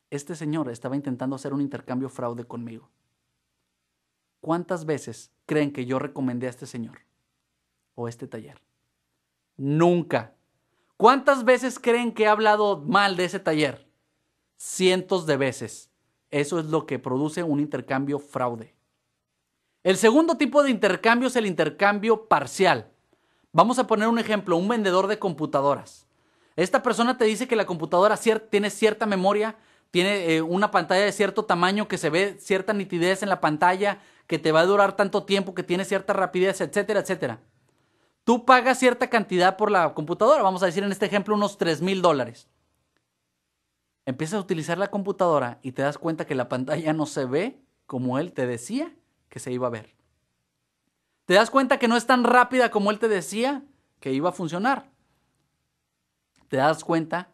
[0.10, 2.90] Este señor estaba intentando hacer un intercambio fraude conmigo.
[4.48, 7.00] ¿Cuántas veces creen que yo recomendé a este señor
[7.96, 8.62] o este taller?
[9.58, 10.36] Nunca.
[10.96, 13.90] ¿Cuántas veces creen que he hablado mal de ese taller?
[14.56, 15.92] Cientos de veces.
[16.32, 18.74] Eso es lo que produce un intercambio fraude.
[19.84, 22.90] El segundo tipo de intercambio es el intercambio parcial.
[23.52, 26.08] Vamos a poner un ejemplo, un vendedor de computadoras.
[26.56, 28.16] Esta persona te dice que la computadora
[28.50, 29.58] tiene cierta memoria,
[29.92, 34.00] tiene eh, una pantalla de cierto tamaño, que se ve cierta nitidez en la pantalla,
[34.28, 37.40] que te va a durar tanto tiempo, que tiene cierta rapidez, etcétera, etcétera.
[38.24, 41.82] Tú pagas cierta cantidad por la computadora, vamos a decir en este ejemplo unos 3
[41.82, 42.50] mil dólares.
[44.06, 47.62] Empiezas a utilizar la computadora y te das cuenta que la pantalla no se ve
[47.86, 48.94] como él te decía
[49.30, 49.96] que se iba a ver.
[51.26, 53.64] Te das cuenta que no es tan rápida como él te decía
[54.00, 54.90] que iba a funcionar.
[56.48, 57.30] Te das cuenta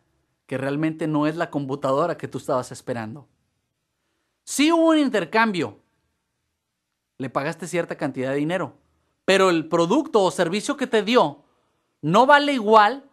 [0.47, 3.27] que realmente no es la computadora que tú estabas esperando.
[4.43, 5.82] Sí hubo un intercambio,
[7.23, 8.77] le pagaste cierta cantidad de dinero,
[9.25, 11.43] pero el producto o servicio que te dio
[12.01, 13.09] no vale igual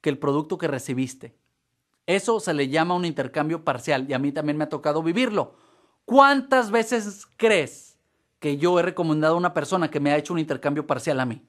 [0.00, 1.34] que el producto que recibiste.
[2.06, 5.54] Eso se le llama un intercambio parcial y a mí también me ha tocado vivirlo.
[6.04, 7.98] ¿Cuántas veces crees
[8.38, 11.26] que yo he recomendado a una persona que me ha hecho un intercambio parcial a
[11.26, 11.46] mí?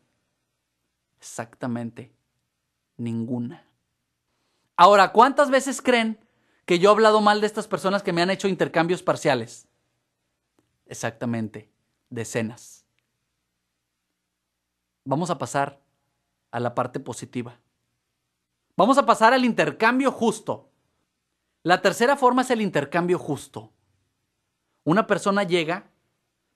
[1.18, 2.12] Exactamente,
[2.98, 3.66] ninguna.
[4.76, 6.20] Ahora, ¿cuántas veces creen
[6.66, 9.69] que yo he hablado mal de estas personas que me han hecho intercambios parciales?
[10.90, 11.70] Exactamente,
[12.10, 12.84] decenas.
[15.06, 15.80] Vamos a pasar
[16.52, 17.60] a la parte positiva.
[18.76, 20.72] Vamos a pasar al intercambio justo.
[21.62, 23.72] La tercera forma es el intercambio justo.
[24.84, 25.92] Una persona llega,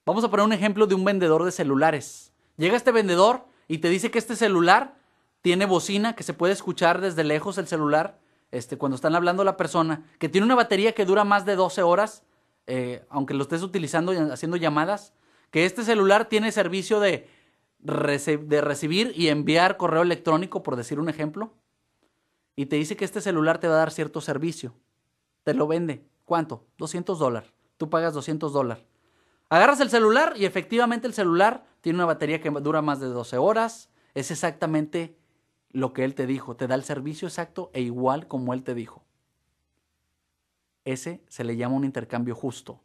[0.03, 2.33] vamos a poner un ejemplo de un vendedor de celulares.
[2.57, 4.95] Llega este vendedor y te dice que este celular
[5.41, 8.19] tiene bocina, que se puede escuchar desde lejos el celular,
[8.49, 11.83] este, cuando están hablando la persona, que tiene una batería que dura más de 12
[11.83, 12.23] horas,
[12.67, 15.13] eh, aunque lo estés utilizando y haciendo llamadas,
[15.51, 17.27] que este celular tiene servicio de,
[17.79, 21.53] de recibir y enviar correo electrónico, por decir un ejemplo,
[22.55, 24.73] y te dice que este celular te va a dar cierto servicio.
[25.43, 26.05] Te lo vende.
[26.25, 26.65] ¿Cuánto?
[26.77, 27.49] 200 dólares.
[27.77, 28.83] Tú pagas 200 dólares.
[29.49, 33.37] Agarras el celular y efectivamente el celular tiene una batería que dura más de 12
[33.37, 33.89] horas.
[34.13, 35.17] Es exactamente
[35.69, 36.55] lo que él te dijo.
[36.55, 39.03] Te da el servicio exacto e igual como él te dijo.
[40.85, 42.81] Ese se le llama un intercambio justo.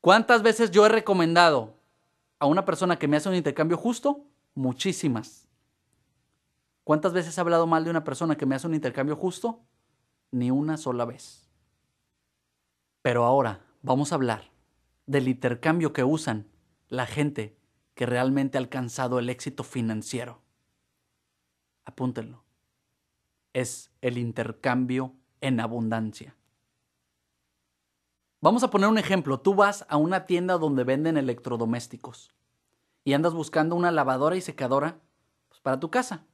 [0.00, 1.74] ¿Cuántas veces yo he recomendado
[2.38, 4.24] a una persona que me hace un intercambio justo?
[4.54, 5.48] Muchísimas.
[6.84, 9.60] ¿Cuántas veces he hablado mal de una persona que me hace un intercambio justo?
[10.30, 11.48] Ni una sola vez.
[13.02, 14.50] Pero ahora vamos a hablar
[15.06, 16.46] del intercambio que usan
[16.88, 17.58] la gente
[17.94, 20.42] que realmente ha alcanzado el éxito financiero.
[21.84, 22.44] Apúntenlo.
[23.52, 26.36] Es el intercambio en abundancia.
[28.46, 29.40] Vamos a poner un ejemplo.
[29.40, 32.32] Tú vas a una tienda donde venden electrodomésticos
[33.02, 35.00] y andas buscando una lavadora y secadora
[35.48, 36.26] pues, para tu casa.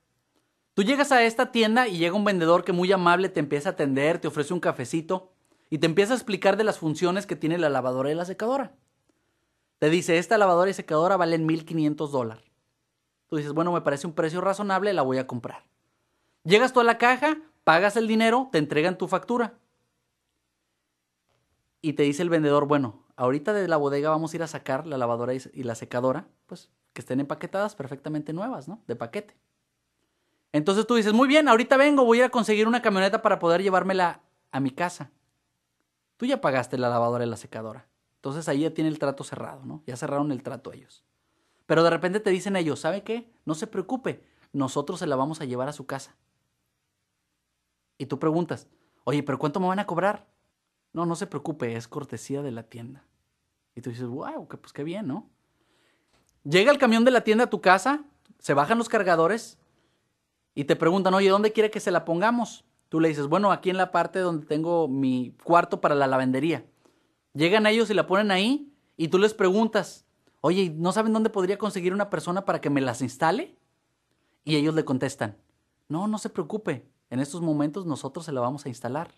[0.75, 3.72] Tú llegas a esta tienda y llega un vendedor que muy amable te empieza a
[3.72, 5.33] atender, te ofrece un cafecito
[5.70, 8.75] y te empieza a explicar de las funciones que tiene la lavadora y la secadora.
[9.79, 12.44] Te dice, esta lavadora y secadora valen 1.500 dólares.
[13.29, 15.64] Tú dices, bueno, me parece un precio razonable, la voy a comprar.
[16.44, 19.55] Llegas tú a la caja, pagas el dinero, te entregan tu factura.
[21.83, 24.87] Y te dice el vendedor, bueno, ahorita de la bodega vamos a ir a sacar
[24.87, 28.83] la lavadora y la secadora, pues que estén empaquetadas perfectamente nuevas, ¿no?
[28.87, 29.37] De paquete.
[30.53, 34.21] Entonces tú dices, muy bien, ahorita vengo, voy a conseguir una camioneta para poder llevármela
[34.51, 35.11] a mi casa.
[36.18, 37.88] Tú ya pagaste la lavadora y la secadora.
[38.16, 39.83] Entonces ahí ya tiene el trato cerrado, ¿no?
[39.87, 41.05] Ya cerraron el trato ellos.
[41.66, 43.33] Pero de repente te dicen ellos, ¿sabe qué?
[43.45, 46.14] No se preocupe, nosotros se la vamos a llevar a su casa.
[47.97, 48.68] Y tú preguntas,
[49.05, 50.29] oye, ¿pero cuánto me van a cobrar?
[50.93, 53.05] No, no se preocupe, es cortesía de la tienda.
[53.75, 55.31] Y tú dices, wow, que pues qué bien, ¿no?
[56.45, 58.05] Llega el camión de la tienda a tu casa,
[58.39, 59.59] se bajan los cargadores,
[60.55, 62.65] y te preguntan, oye, ¿dónde quiere que se la pongamos?
[62.89, 66.67] Tú le dices, bueno, aquí en la parte donde tengo mi cuarto para la lavandería.
[67.33, 70.05] Llegan ellos y la ponen ahí y tú les preguntas,
[70.43, 73.57] oye, ¿no saben dónde podría conseguir una persona para que me las instale?
[74.45, 75.39] Y ellos le contestan,
[75.89, 79.15] no, no se preocupe, en estos momentos nosotros se la vamos a instalar.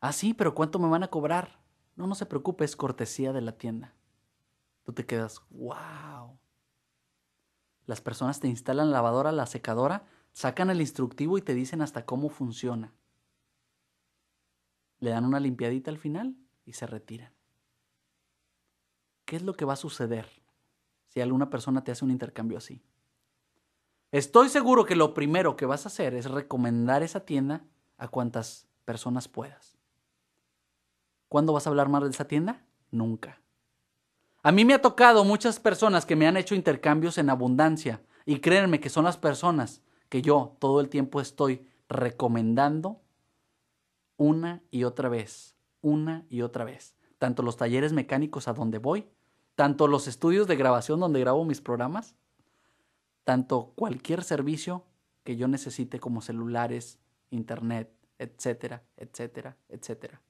[0.00, 1.60] Ah, sí, pero ¿cuánto me van a cobrar?
[1.96, 3.94] No, no se preocupe, es cortesía de la tienda.
[4.84, 6.38] Tú te quedas, wow.
[7.86, 12.04] Las personas te instalan la lavadora, la secadora, sacan el instructivo y te dicen hasta
[12.04, 12.92] cómo funciona.
[15.00, 17.32] Le dan una limpiadita al final y se retiran.
[19.24, 20.28] ¿Qué es lo que va a suceder
[21.06, 22.82] si alguna persona te hace un intercambio así?
[24.10, 27.64] Estoy seguro que lo primero que vas a hacer es recomendar esa tienda
[27.96, 29.77] a cuantas personas puedas.
[31.28, 32.64] ¿Cuándo vas a hablar más de esa tienda?
[32.90, 33.40] Nunca.
[34.42, 38.38] A mí me ha tocado muchas personas que me han hecho intercambios en abundancia y
[38.38, 43.00] créanme que son las personas que yo todo el tiempo estoy recomendando
[44.16, 46.94] una y otra vez, una y otra vez.
[47.18, 49.08] Tanto los talleres mecánicos a donde voy,
[49.54, 52.14] tanto los estudios de grabación donde grabo mis programas,
[53.24, 54.84] tanto cualquier servicio
[55.24, 56.98] que yo necesite como celulares,
[57.30, 60.22] internet, etcétera, etcétera, etcétera.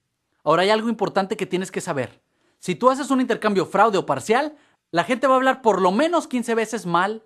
[0.49, 2.23] Ahora hay algo importante que tienes que saber.
[2.59, 4.57] Si tú haces un intercambio fraude o parcial,
[4.91, 7.23] la gente va a hablar por lo menos 15 veces mal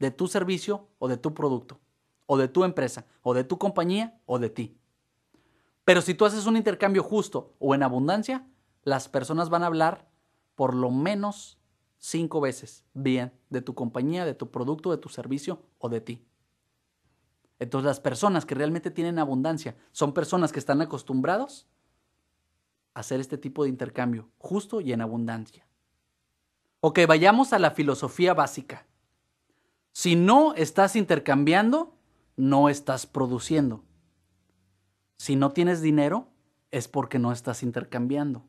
[0.00, 1.78] de tu servicio o de tu producto,
[2.26, 4.76] o de tu empresa, o de tu compañía, o de ti.
[5.84, 8.44] Pero si tú haces un intercambio justo o en abundancia,
[8.82, 10.08] las personas van a hablar
[10.56, 11.60] por lo menos
[11.98, 16.26] cinco veces bien de tu compañía, de tu producto, de tu servicio o de ti.
[17.60, 21.68] Entonces las personas que realmente tienen abundancia son personas que están acostumbrados
[22.94, 25.66] hacer este tipo de intercambio, justo y en abundancia.
[26.80, 28.86] Ok, vayamos a la filosofía básica.
[29.92, 31.96] Si no estás intercambiando,
[32.36, 33.84] no estás produciendo.
[35.16, 36.28] Si no tienes dinero,
[36.70, 38.44] es porque no estás intercambiando.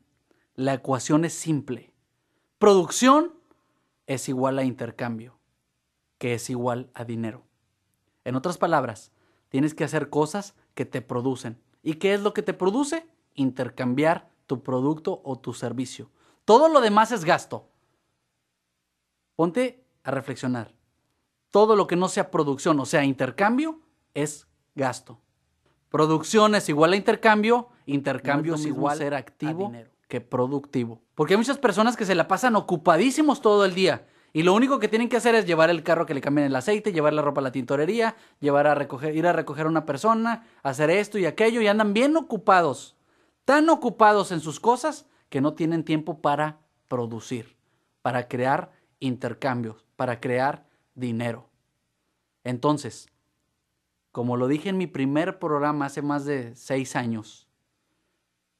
[0.54, 1.92] La ecuación es simple.
[2.58, 3.34] Producción
[4.06, 5.38] es igual a intercambio,
[6.18, 7.44] que es igual a dinero.
[8.24, 9.12] En otras palabras,
[9.48, 11.60] tienes que hacer cosas que te producen.
[11.82, 13.06] ¿Y qué es lo que te produce?
[13.34, 16.10] Intercambiar tu producto o tu servicio.
[16.44, 17.68] Todo lo demás es gasto.
[19.34, 20.74] Ponte a reflexionar.
[21.50, 23.80] Todo lo que no sea producción, o sea, intercambio,
[24.14, 25.20] es gasto.
[25.88, 29.72] Producción es igual a intercambio, intercambio es, igual a ser activo
[30.08, 31.00] que productivo.
[31.14, 34.78] Porque hay muchas personas que se la pasan ocupadísimos todo el día y lo único
[34.78, 37.22] que tienen que hacer es llevar el carro que le cambien el aceite, llevar la
[37.22, 41.18] ropa a la tintorería, llevar a recoger, ir a recoger a una persona, hacer esto
[41.18, 42.95] y aquello, y andan bien ocupados,
[43.46, 47.56] tan ocupados en sus cosas que no tienen tiempo para producir,
[48.02, 51.48] para crear intercambios, para crear dinero.
[52.44, 53.08] Entonces,
[54.12, 57.48] como lo dije en mi primer programa hace más de seis años,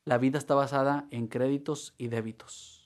[0.07, 2.77] la vida está basada en créditos y débitos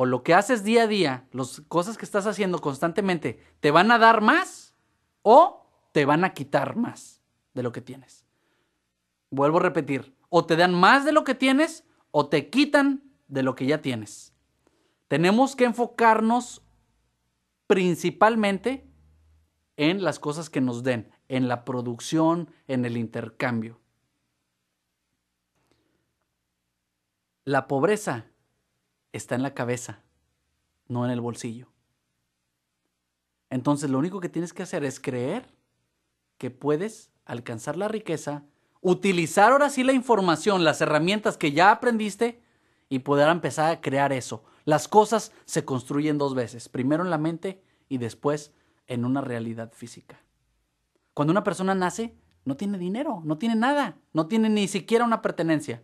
[0.00, 3.92] o lo que haces día a día, las cosas que estás haciendo constantemente, te van
[3.92, 4.74] a dar más
[5.20, 7.20] o te van a quitar más
[7.52, 8.24] de lo que tienes.
[9.28, 13.42] Vuelvo a repetir, o te dan más de lo que tienes o te quitan de
[13.42, 14.32] lo que ya tienes.
[15.08, 16.62] Tenemos que enfocarnos
[17.66, 18.88] principalmente
[19.76, 23.80] en las cosas que nos den, en la producción, en el intercambio.
[27.44, 28.26] La pobreza
[29.12, 30.02] está en la cabeza,
[30.86, 31.72] no en el bolsillo.
[33.48, 35.52] Entonces lo único que tienes que hacer es creer
[36.38, 38.44] que puedes alcanzar la riqueza,
[38.80, 42.42] utilizar ahora sí la información, las herramientas que ya aprendiste
[42.88, 44.44] y poder empezar a crear eso.
[44.64, 48.52] Las cosas se construyen dos veces, primero en la mente y después
[48.86, 50.20] en una realidad física.
[51.14, 55.22] Cuando una persona nace, no tiene dinero, no tiene nada, no tiene ni siquiera una
[55.22, 55.82] pertenencia,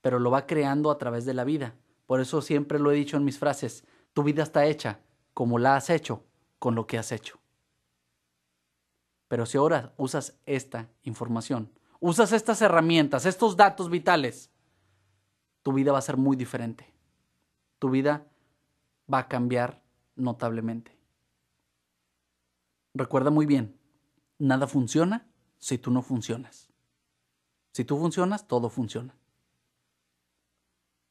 [0.00, 1.76] pero lo va creando a través de la vida.
[2.06, 5.00] Por eso siempre lo he dicho en mis frases, tu vida está hecha
[5.32, 6.24] como la has hecho
[6.58, 7.38] con lo que has hecho.
[9.28, 11.70] Pero si ahora usas esta información,
[12.04, 14.50] usas estas herramientas, estos datos vitales,
[15.62, 16.92] tu vida va a ser muy diferente.
[17.78, 18.26] Tu vida
[19.10, 19.82] va a cambiar
[20.14, 20.94] notablemente.
[22.92, 23.80] Recuerda muy bien,
[24.38, 26.68] nada funciona si tú no funcionas.
[27.72, 29.16] Si tú funcionas, todo funciona.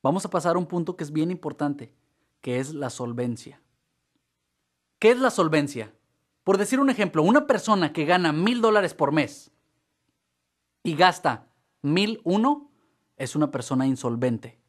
[0.04, 1.92] Vamos a pasar a un punto que es bien importante,
[2.40, 3.60] que es la solvencia.
[5.00, 5.92] ¿Qué es la solvencia?
[6.44, 9.53] Por decir un ejemplo, una persona que gana mil dólares por mes
[10.84, 11.48] y gasta
[11.82, 12.70] mil uno
[13.18, 14.60] es una persona insolvente.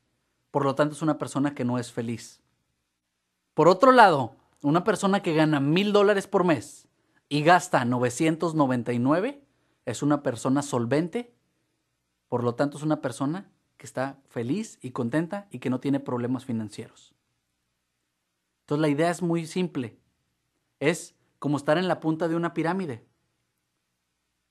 [0.51, 2.41] Por lo tanto, es una persona que no es feliz.
[3.55, 6.89] Por otro lado, una persona que gana mil dólares por mes
[7.29, 9.45] y gasta 999
[9.85, 11.35] es una persona solvente.
[12.29, 16.01] Por lo tanto, es una persona que está feliz y contenta y que no tiene
[16.01, 17.15] problemas financieros.
[18.61, 19.99] Entonces la idea es muy simple.
[20.81, 23.05] Es como estar en la punta de una pirámide.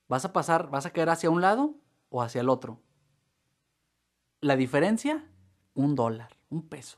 [0.08, 1.76] Vas a pasar, vas a caer hacia un lado
[2.10, 2.82] o hacia el otro.
[4.42, 5.26] La diferencia,
[5.74, 6.98] un dólar, un peso.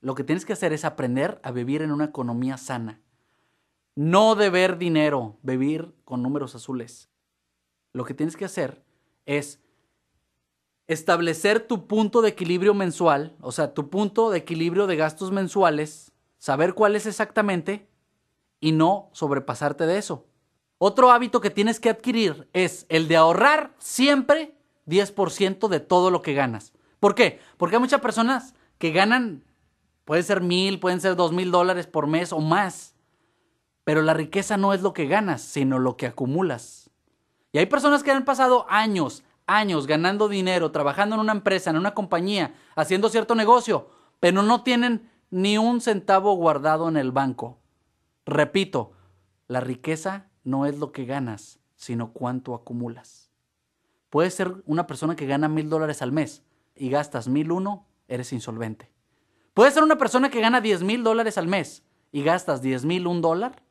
[0.00, 3.00] Lo que tienes que hacer es aprender a vivir en una economía sana.
[3.96, 7.10] No deber dinero, vivir con números azules.
[7.92, 8.84] Lo que tienes que hacer
[9.26, 9.60] es
[10.86, 16.12] establecer tu punto de equilibrio mensual, o sea, tu punto de equilibrio de gastos mensuales,
[16.38, 17.88] saber cuál es exactamente
[18.60, 20.27] y no sobrepasarte de eso.
[20.78, 24.54] Otro hábito que tienes que adquirir es el de ahorrar siempre
[24.86, 26.72] 10% de todo lo que ganas.
[27.00, 27.40] ¿Por qué?
[27.56, 29.44] Porque hay muchas personas que ganan,
[30.04, 32.94] puede ser mil, pueden ser dos mil dólares por mes o más.
[33.82, 36.90] Pero la riqueza no es lo que ganas, sino lo que acumulas.
[37.52, 41.76] Y hay personas que han pasado años, años ganando dinero, trabajando en una empresa, en
[41.76, 43.88] una compañía, haciendo cierto negocio,
[44.20, 47.58] pero no tienen ni un centavo guardado en el banco.
[48.26, 48.92] Repito,
[49.46, 53.30] la riqueza no es lo que ganas, sino cuánto acumulas.
[54.10, 56.42] Puedes ser una persona que gana mil dólares al mes
[56.74, 58.90] y gastas mil uno, eres insolvente.
[59.54, 61.82] Puedes ser una persona que gana diez mil dólares al mes
[62.12, 63.62] y gastas diez mil un dólar,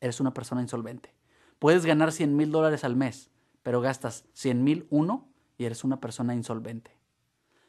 [0.00, 1.14] eres una persona insolvente.
[1.58, 3.30] Puedes ganar cien mil dólares al mes
[3.64, 5.26] pero gastas 100 mil uno
[5.56, 6.92] y eres una persona insolvente.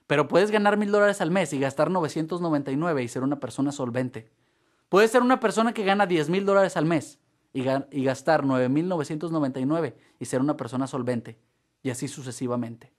[0.06, 4.30] Pero puedes ganar mil dólares al mes y gastar 999 y ser una persona solvente.
[4.90, 7.18] Puedes ser una persona que gana 10 mil dólares al mes
[7.56, 11.39] y, y gastar 9.999 y ser una persona solvente.
[11.82, 12.91] Y así sucesivamente.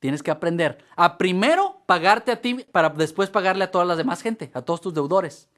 [0.00, 4.20] Tienes que aprender a primero pagarte a ti para después pagarle a toda la demás
[4.20, 5.48] gente, a todos tus deudores.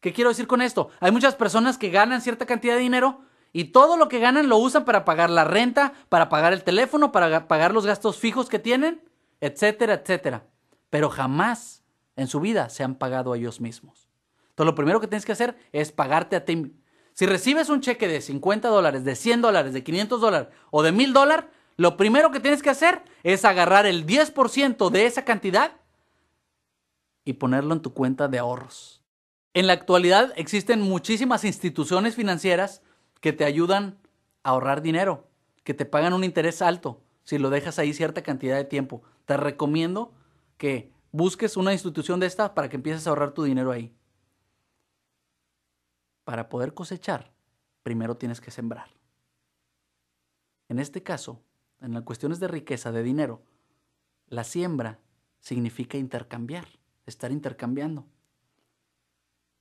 [0.00, 0.88] ¿Qué quiero decir con esto?
[1.00, 3.20] Hay muchas personas que ganan cierta cantidad de dinero,
[3.52, 7.12] y todo lo que ganan lo usan para pagar la renta, para pagar el teléfono,
[7.12, 9.02] para pagar los gastos fijos que tienen,
[9.40, 10.46] etcétera, etcétera.
[10.88, 11.82] Pero jamás
[12.16, 14.08] en su vida se han pagado a ellos mismos.
[14.52, 16.74] Entonces lo primero que tienes que hacer es pagarte a ti.
[17.14, 20.92] Si recibes un cheque de 50 dólares, de 100 dólares, de 500 dólares o de
[20.92, 21.46] 1000 dólares,
[21.76, 25.72] lo primero que tienes que hacer es agarrar el 10% de esa cantidad
[27.24, 29.02] y ponerlo en tu cuenta de ahorros.
[29.54, 32.82] En la actualidad existen muchísimas instituciones financieras
[33.20, 33.98] que te ayudan
[34.42, 35.28] a ahorrar dinero,
[35.64, 39.02] que te pagan un interés alto si lo dejas ahí cierta cantidad de tiempo.
[39.24, 40.12] Te recomiendo
[40.56, 43.94] que busques una institución de estas para que empieces a ahorrar tu dinero ahí.
[46.24, 47.32] Para poder cosechar,
[47.82, 48.88] primero tienes que sembrar.
[50.68, 51.42] En este caso,
[51.80, 53.42] en las cuestiones de riqueza, de dinero,
[54.28, 55.00] la siembra
[55.40, 56.66] significa intercambiar,
[57.06, 58.06] estar intercambiando.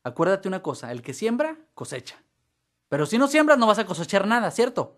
[0.03, 2.23] Acuérdate una cosa, el que siembra, cosecha.
[2.89, 4.97] Pero si no siembras, no vas a cosechar nada, ¿cierto?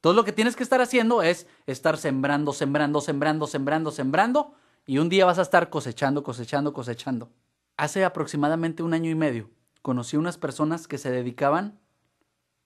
[0.00, 4.54] Todo lo que tienes que estar haciendo es estar sembrando, sembrando, sembrando, sembrando, sembrando,
[4.86, 7.30] y un día vas a estar cosechando, cosechando, cosechando.
[7.76, 9.50] Hace aproximadamente un año y medio
[9.82, 11.78] conocí unas personas que se dedicaban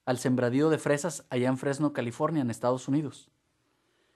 [0.04, 3.30] al sembradío de fresas allá en Fresno, California, en Estados Unidos.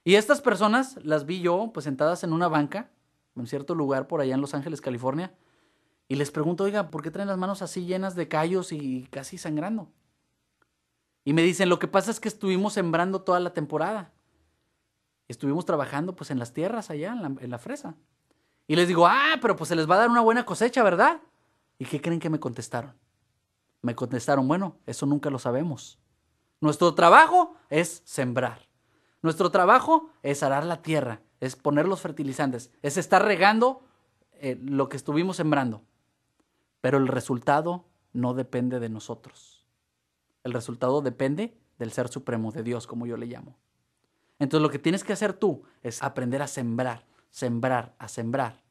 [0.04, 2.90] Y estas personas las vi yo, pues sentadas en una banca,
[3.36, 5.34] en cierto lugar por allá en Los Ángeles, California,
[6.08, 9.38] y les pregunto, oiga, ¿por qué traen las manos así llenas de callos y casi
[9.38, 9.90] sangrando?
[11.24, 14.12] Y me dicen, lo que pasa es que estuvimos sembrando toda la temporada.
[15.26, 17.96] Estuvimos trabajando pues en las tierras allá, en la, en la fresa.
[18.68, 21.20] Y les digo, ah, pero pues se les va a dar una buena cosecha, ¿verdad?
[21.78, 22.94] ¿Y qué creen que me contestaron?
[23.82, 25.98] Me contestaron, bueno, eso nunca lo sabemos.
[26.60, 28.60] Nuestro trabajo es sembrar.
[29.22, 33.82] Nuestro trabajo es arar la tierra, es poner los fertilizantes, es estar regando
[34.32, 35.82] eh, lo que estuvimos sembrando.
[36.80, 39.66] Pero el resultado no depende de nosotros.
[40.44, 43.56] El resultado depende del Ser Supremo, de Dios, como yo le llamo.
[44.38, 48.62] Entonces lo que tienes que hacer tú es aprender a sembrar, sembrar, a sembrar.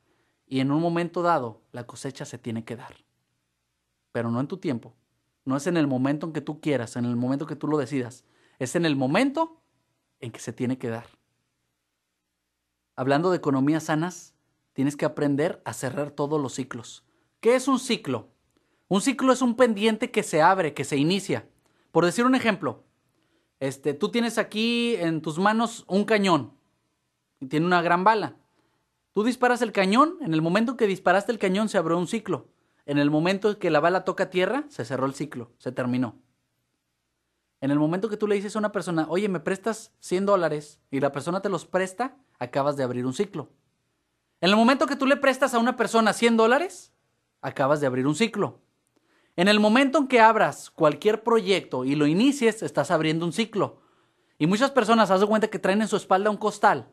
[0.47, 2.95] Y en un momento dado, la cosecha se tiene que dar.
[4.11, 4.95] Pero no en tu tiempo.
[5.43, 7.77] No es en el momento en que tú quieras, en el momento que tú lo
[7.77, 8.25] decidas.
[8.59, 9.61] Es en el momento
[10.19, 11.07] en que se tiene que dar.
[12.95, 14.33] Hablando de economías sanas,
[14.73, 17.03] tienes que aprender a cerrar todos los ciclos.
[17.39, 18.29] ¿Qué es un ciclo?
[18.87, 21.47] Un ciclo es un pendiente que se abre, que se inicia.
[21.91, 22.83] Por decir un ejemplo,
[23.59, 26.53] este, tú tienes aquí en tus manos un cañón
[27.39, 28.35] y tiene una gran bala.
[29.15, 32.49] Tú disparas el cañón, en el momento que disparaste el cañón se abrió un ciclo.
[32.85, 36.19] En el momento que la bala toca tierra, se cerró el ciclo, se terminó.
[37.61, 40.81] En el momento que tú le dices a una persona, oye, me prestas 100 dólares
[40.91, 43.53] y la persona te los presta, acabas de abrir un ciclo.
[44.41, 46.91] En el momento que tú le prestas a una persona 100 dólares,
[47.39, 48.59] acabas de abrir un ciclo.
[49.37, 53.79] En el momento en que abras cualquier proyecto y lo inicies, estás abriendo un ciclo.
[54.37, 56.89] Y muchas personas hacen cuenta que traen en su espalda un costal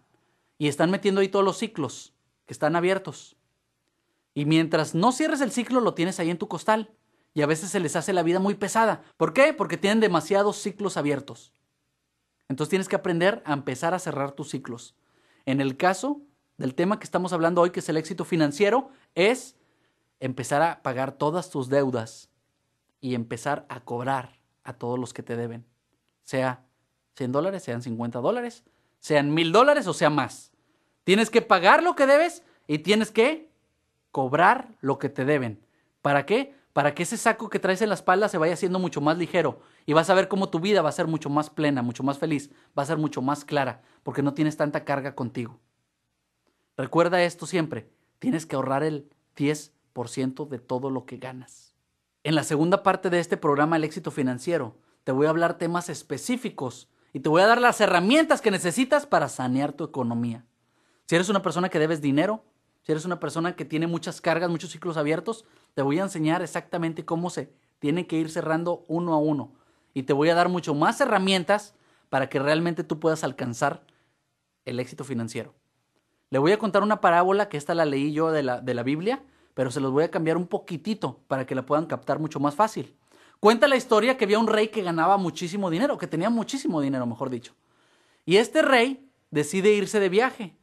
[0.62, 2.14] y están metiendo ahí todos los ciclos
[2.46, 3.36] que están abiertos.
[4.32, 6.94] Y mientras no cierres el ciclo, lo tienes ahí en tu costal
[7.34, 9.02] y a veces se les hace la vida muy pesada.
[9.16, 9.54] ¿Por qué?
[9.54, 11.52] Porque tienen demasiados ciclos abiertos.
[12.48, 14.94] Entonces tienes que aprender a empezar a cerrar tus ciclos.
[15.46, 16.22] En el caso
[16.58, 19.56] del tema que estamos hablando hoy, que es el éxito financiero, es
[20.20, 22.30] empezar a pagar todas tus deudas
[23.00, 25.66] y empezar a cobrar a todos los que te deben.
[26.22, 26.64] Sea
[27.16, 28.62] 100 dólares, sean 50 dólares,
[29.00, 30.51] sean 1000 dólares o sea más.
[31.05, 33.50] Tienes que pagar lo que debes y tienes que
[34.11, 35.61] cobrar lo que te deben.
[36.00, 36.55] ¿Para qué?
[36.72, 39.61] para que ese saco que traes en la espalda se vaya haciendo mucho más ligero
[39.84, 42.18] y vas a ver cómo tu vida va a ser mucho más plena, mucho más
[42.18, 45.59] feliz, va a ser mucho más clara, porque no tienes tanta carga contigo.
[46.76, 51.74] Recuerda esto siempre, tienes que ahorrar el 10% de todo lo que ganas.
[52.24, 55.88] En la segunda parte de este programa, El éxito financiero, te voy a hablar temas
[55.88, 60.46] específicos y te voy a dar las herramientas que necesitas para sanear tu economía.
[61.07, 62.44] Si eres una persona que debes dinero,
[62.82, 65.44] si eres una persona que tiene muchas cargas, muchos ciclos abiertos,
[65.74, 69.53] te voy a enseñar exactamente cómo se tiene que ir cerrando uno a uno.
[69.94, 71.74] Y te voy a dar mucho más herramientas
[72.09, 73.84] para que realmente tú puedas alcanzar
[74.64, 75.55] el éxito financiero.
[76.30, 78.82] Le voy a contar una parábola que esta la leí yo de la, de la
[78.82, 79.22] Biblia,
[79.55, 82.55] pero se los voy a cambiar un poquitito para que la puedan captar mucho más
[82.55, 82.96] fácil.
[83.38, 87.07] Cuenta la historia que había un rey que ganaba muchísimo dinero, que tenía muchísimo dinero,
[87.07, 87.55] mejor dicho.
[88.24, 90.57] Y este rey decide irse de viaje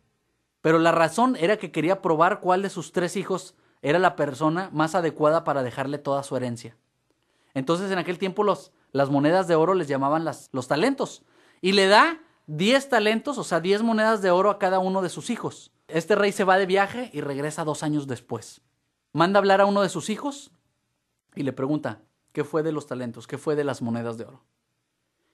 [0.61, 4.69] pero la razón era que quería probar cuál de sus tres hijos era la persona
[4.73, 6.75] más adecuada para dejarle toda su herencia.
[7.53, 11.23] Entonces en aquel tiempo los, las monedas de oro les llamaban las, los talentos.
[11.61, 15.09] Y le da 10 talentos, o sea, 10 monedas de oro a cada uno de
[15.09, 15.71] sus hijos.
[15.87, 18.61] Este rey se va de viaje y regresa dos años después.
[19.13, 20.51] Manda hablar a uno de sus hijos
[21.35, 22.01] y le pregunta,
[22.31, 23.27] ¿qué fue de los talentos?
[23.27, 24.43] ¿Qué fue de las monedas de oro?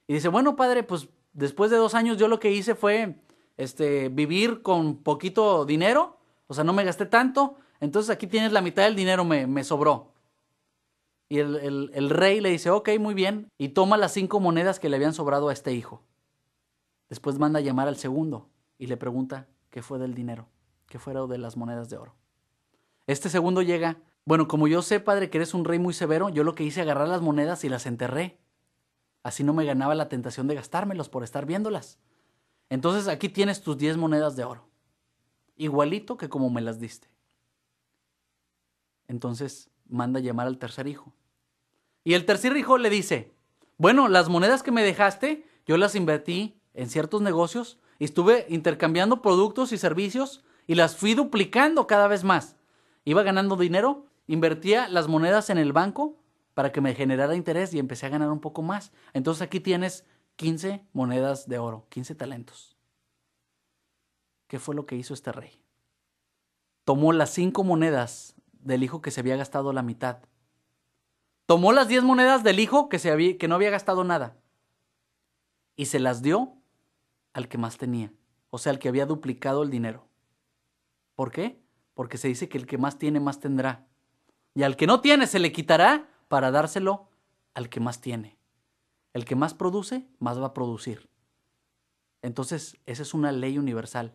[0.06, 3.18] Y dice, bueno, padre, pues después de dos años yo lo que hice fue
[3.56, 8.62] este, vivir con poquito dinero, o sea, no me gasté tanto, entonces aquí tienes la
[8.62, 10.12] mitad del dinero, me, me sobró.
[11.28, 14.88] Y el, el, rey le dice, ok, muy bien, y toma las cinco monedas que
[14.88, 16.02] le habían sobrado a este hijo.
[17.08, 18.48] Después manda a llamar al segundo
[18.78, 20.48] y le pregunta qué fue del dinero,
[20.88, 22.14] qué fue de las monedas de oro.
[23.08, 26.44] Este segundo llega, bueno, como yo sé, padre, que eres un rey muy severo, yo
[26.44, 28.38] lo que hice agarrar las monedas y las enterré.
[29.22, 31.98] Así no me ganaba la tentación de gastármelos por estar viéndolas.
[32.68, 34.66] Entonces aquí tienes tus diez monedas de oro,
[35.56, 37.08] igualito que como me las diste.
[39.08, 41.12] Entonces manda llamar al tercer hijo.
[42.02, 43.34] Y el tercer hijo le dice,
[43.78, 49.22] bueno, las monedas que me dejaste, yo las invertí en ciertos negocios y estuve intercambiando
[49.22, 52.56] productos y servicios y las fui duplicando cada vez más.
[53.04, 56.16] Iba ganando dinero, invertía las monedas en el banco
[56.54, 58.92] para que me generara interés y empecé a ganar un poco más.
[59.12, 60.04] Entonces aquí tienes
[60.36, 62.76] 15 monedas de oro, 15 talentos.
[64.46, 65.62] ¿Qué fue lo que hizo este rey?
[66.84, 70.18] Tomó las cinco monedas del hijo que se había gastado la mitad.
[71.46, 74.36] Tomó las 10 monedas del hijo que, que no había gastado nada
[75.76, 76.54] y se las dio
[77.32, 78.12] al que más tenía,
[78.50, 80.08] o sea, al que había duplicado el dinero.
[81.14, 81.62] ¿Por qué?
[81.94, 83.86] Porque se dice que el que más tiene, más tendrá.
[84.54, 87.08] Y al que no tiene, se le quitará para dárselo
[87.54, 88.35] al que más tiene.
[89.16, 91.08] El que más produce, más va a producir.
[92.20, 94.14] Entonces, esa es una ley universal.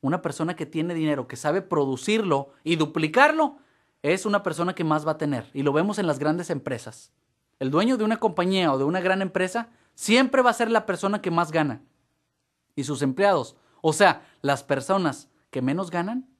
[0.00, 3.58] Una persona que tiene dinero, que sabe producirlo y duplicarlo,
[4.00, 5.50] es una persona que más va a tener.
[5.52, 7.12] Y lo vemos en las grandes empresas.
[7.58, 10.86] El dueño de una compañía o de una gran empresa siempre va a ser la
[10.86, 11.82] persona que más gana
[12.74, 13.58] y sus empleados.
[13.82, 16.30] O sea, las personas que menos ganan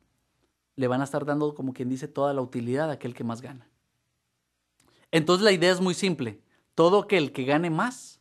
[0.74, 3.42] le van a estar dando, como quien dice, toda la utilidad a aquel que más
[3.42, 3.68] gana.
[5.10, 6.40] Entonces la idea es muy simple.
[6.74, 8.20] Todo aquel que gane más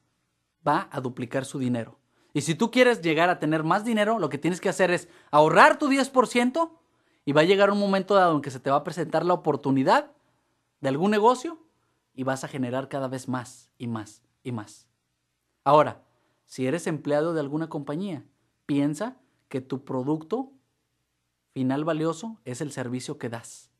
[0.67, 1.99] va a duplicar su dinero.
[2.33, 5.09] Y si tú quieres llegar a tener más dinero, lo que tienes que hacer es
[5.31, 6.69] ahorrar tu 10%
[7.25, 9.33] y va a llegar un momento dado en que se te va a presentar la
[9.33, 10.11] oportunidad
[10.81, 11.59] de algún negocio
[12.13, 14.87] y vas a generar cada vez más y más y más.
[15.63, 16.03] Ahora,
[16.45, 18.25] si eres empleado de alguna compañía,
[18.65, 20.51] piensa que tu producto
[21.53, 23.71] final valioso es el servicio que das.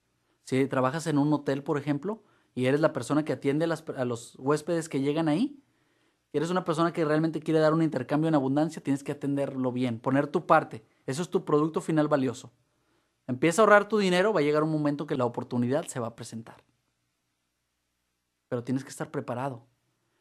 [0.44, 2.24] Si trabajas en un hotel, por ejemplo,
[2.60, 5.64] y eres la persona que atiende a, los huéspedes que llegan ahí,
[6.34, 9.98] eres una persona que realmente quiere dar un intercambio en abundancia, tienes que atenderlo bien,
[9.98, 10.84] poner tu parte.
[11.06, 12.52] Eso es tu producto final valioso.
[13.28, 16.08] Empieza a ahorrar tu dinero, va a llegar un momento que la oportunidad se va
[16.08, 16.62] a presentar.
[18.50, 19.66] Pero tienes que estar preparado.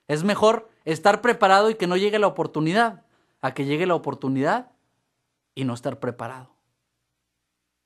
[0.07, 3.05] Es mejor estar preparado y que no llegue la oportunidad,
[3.41, 4.71] a que llegue la oportunidad
[5.57, 6.55] y no estar preparado.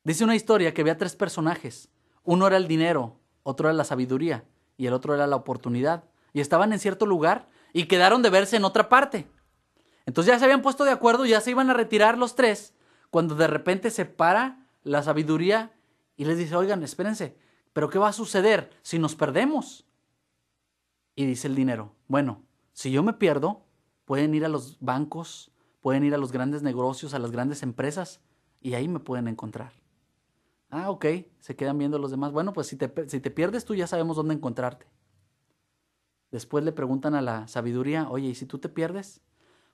[0.04, 1.88] Dice una historia que había tres personajes.
[2.22, 4.44] Uno era el dinero, otro era la sabiduría
[4.76, 6.04] y el otro era la oportunidad.
[6.32, 9.28] Y estaban en cierto lugar y quedaron de verse en otra parte.
[10.06, 12.74] Entonces ya se habían puesto de acuerdo, ya se iban a retirar los tres,
[13.10, 15.72] cuando de repente se para la sabiduría
[16.16, 17.36] y les dice, oigan, espérense,
[17.72, 19.86] pero ¿qué va a suceder si nos perdemos?
[21.14, 23.64] Y dice el dinero, bueno, si yo me pierdo,
[24.04, 28.20] pueden ir a los bancos, pueden ir a los grandes negocios, a las grandes empresas,
[28.60, 29.81] y ahí me pueden encontrar.
[30.72, 31.04] Ah, ok,
[31.38, 32.32] se quedan viendo los demás.
[32.32, 34.86] Bueno, pues si te, si te pierdes tú ya sabemos dónde encontrarte.
[36.30, 39.20] Después le preguntan a la sabiduría, oye, ¿y si tú te pierdes?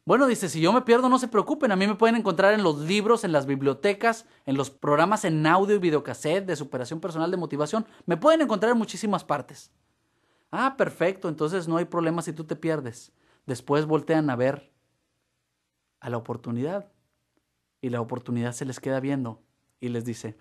[0.04, 2.64] Bueno, dice, si yo me pierdo, no se preocupen, a mí me pueden encontrar en
[2.64, 7.30] los libros, en las bibliotecas, en los programas en audio y videocassette de superación personal
[7.30, 7.86] de motivación.
[8.04, 9.70] Me pueden encontrar en muchísimas partes.
[10.50, 13.12] Ah, perfecto, entonces no hay problema si tú te pierdes.
[13.46, 14.72] Después voltean a ver
[16.00, 16.90] a la oportunidad
[17.80, 19.44] y la oportunidad se les queda viendo
[19.78, 20.36] y les dice,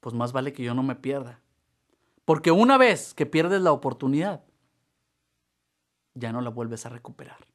[0.00, 1.40] pues más vale que yo no me pierda.
[2.24, 4.44] Porque una vez que pierdes la oportunidad,
[6.14, 7.46] ya no la vuelves a recuperar.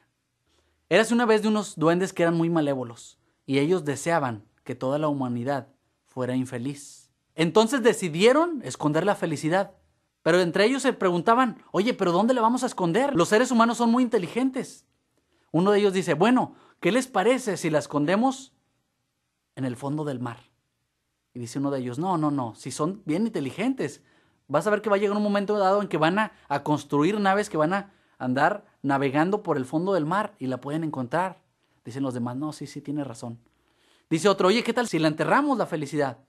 [0.89, 4.99] Érase una vez de unos duendes que eran muy malévolos, y ellos deseaban que toda
[4.99, 5.68] la humanidad
[6.06, 7.12] fuera infeliz.
[7.36, 9.72] Entonces decidieron esconder la felicidad.
[10.24, 13.13] Pero entre ellos se preguntaban, oye, pero ¿dónde la vamos a esconder?
[13.15, 14.86] Los seres humanos son muy inteligentes.
[15.51, 18.53] Uno de ellos dice, bueno, ¿qué les parece si la escondemos
[19.55, 20.39] en el fondo del mar?
[21.34, 24.01] Y dice uno de ellos, no, no, no, si son bien inteligentes,
[24.47, 26.63] vas a ver que va a llegar un momento dado en que van a, a
[26.63, 30.84] construir naves que van a andar navegando por el fondo del mar y la pueden
[30.84, 31.41] encontrar.
[31.84, 33.39] Dicen los demás, no, sí, sí, tiene razón.
[34.09, 36.19] Dice otro, oye, ¿qué tal si la enterramos la felicidad?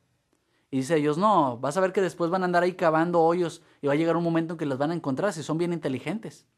[0.75, 3.63] Y dice ellos, no, vas a ver que después van a andar ahí cavando hoyos
[3.81, 5.73] y va a llegar un momento en que las van a encontrar si son bien
[5.73, 6.49] inteligentes.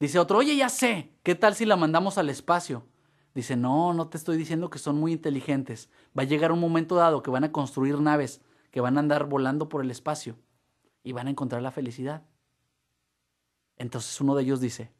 [0.00, 2.86] Dice otro, oye, ya sé, ¿qué tal si la mandamos al espacio?
[3.34, 5.90] Dice, no, no te estoy diciendo que son muy inteligentes.
[6.18, 8.40] Va a llegar un momento dado que van a construir naves
[8.70, 10.38] que van a andar volando por el espacio
[11.02, 12.22] y van a encontrar la felicidad.
[13.76, 14.90] Entonces uno de ellos dice,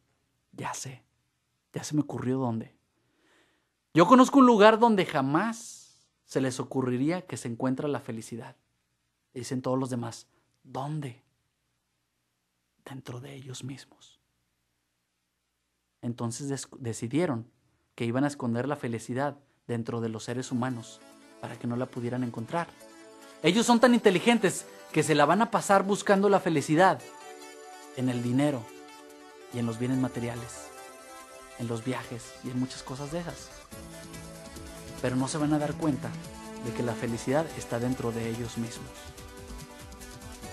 [0.53, 1.03] ya sé,
[1.73, 2.77] ya se me ocurrió dónde.
[3.95, 5.84] Yo conozco un lugar donde jamás
[6.35, 8.57] se les ocurriría que se encuentra la felicidad.
[9.35, 10.27] dicen todos los demás,
[10.65, 11.23] ¿dónde?
[12.85, 14.19] Dentro de ellos mismos.
[16.03, 17.49] Entonces decidieron
[17.95, 21.01] que iban a esconder la felicidad dentro de los seres humanos
[21.41, 22.67] para que no la pudieran encontrar.
[23.45, 27.01] Ellos son tan inteligentes que se la van a pasar buscando la felicidad
[27.97, 28.61] en el dinero
[29.53, 30.67] y en los bienes materiales,
[31.61, 33.51] en los viajes y en muchas cosas de esas
[35.05, 36.09] pero no se van a dar cuenta
[36.65, 38.89] de que la felicidad está dentro de ellos mismos.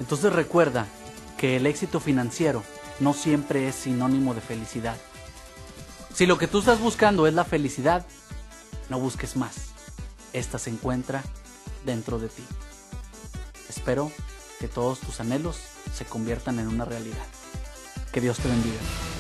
[0.02, 0.88] Entonces recuerda
[1.38, 2.62] que el éxito financiero
[3.00, 4.98] no siempre es sinónimo de felicidad.
[6.14, 8.06] Si lo que tú estás buscando es la felicidad,
[8.90, 9.70] no busques más.
[10.34, 11.24] Esta se encuentra
[11.86, 12.44] dentro de ti.
[13.70, 14.12] Espero
[14.60, 15.62] que todos tus anhelos
[15.96, 17.26] se conviertan en una realidad.
[18.12, 19.11] Que Dios te bendiga.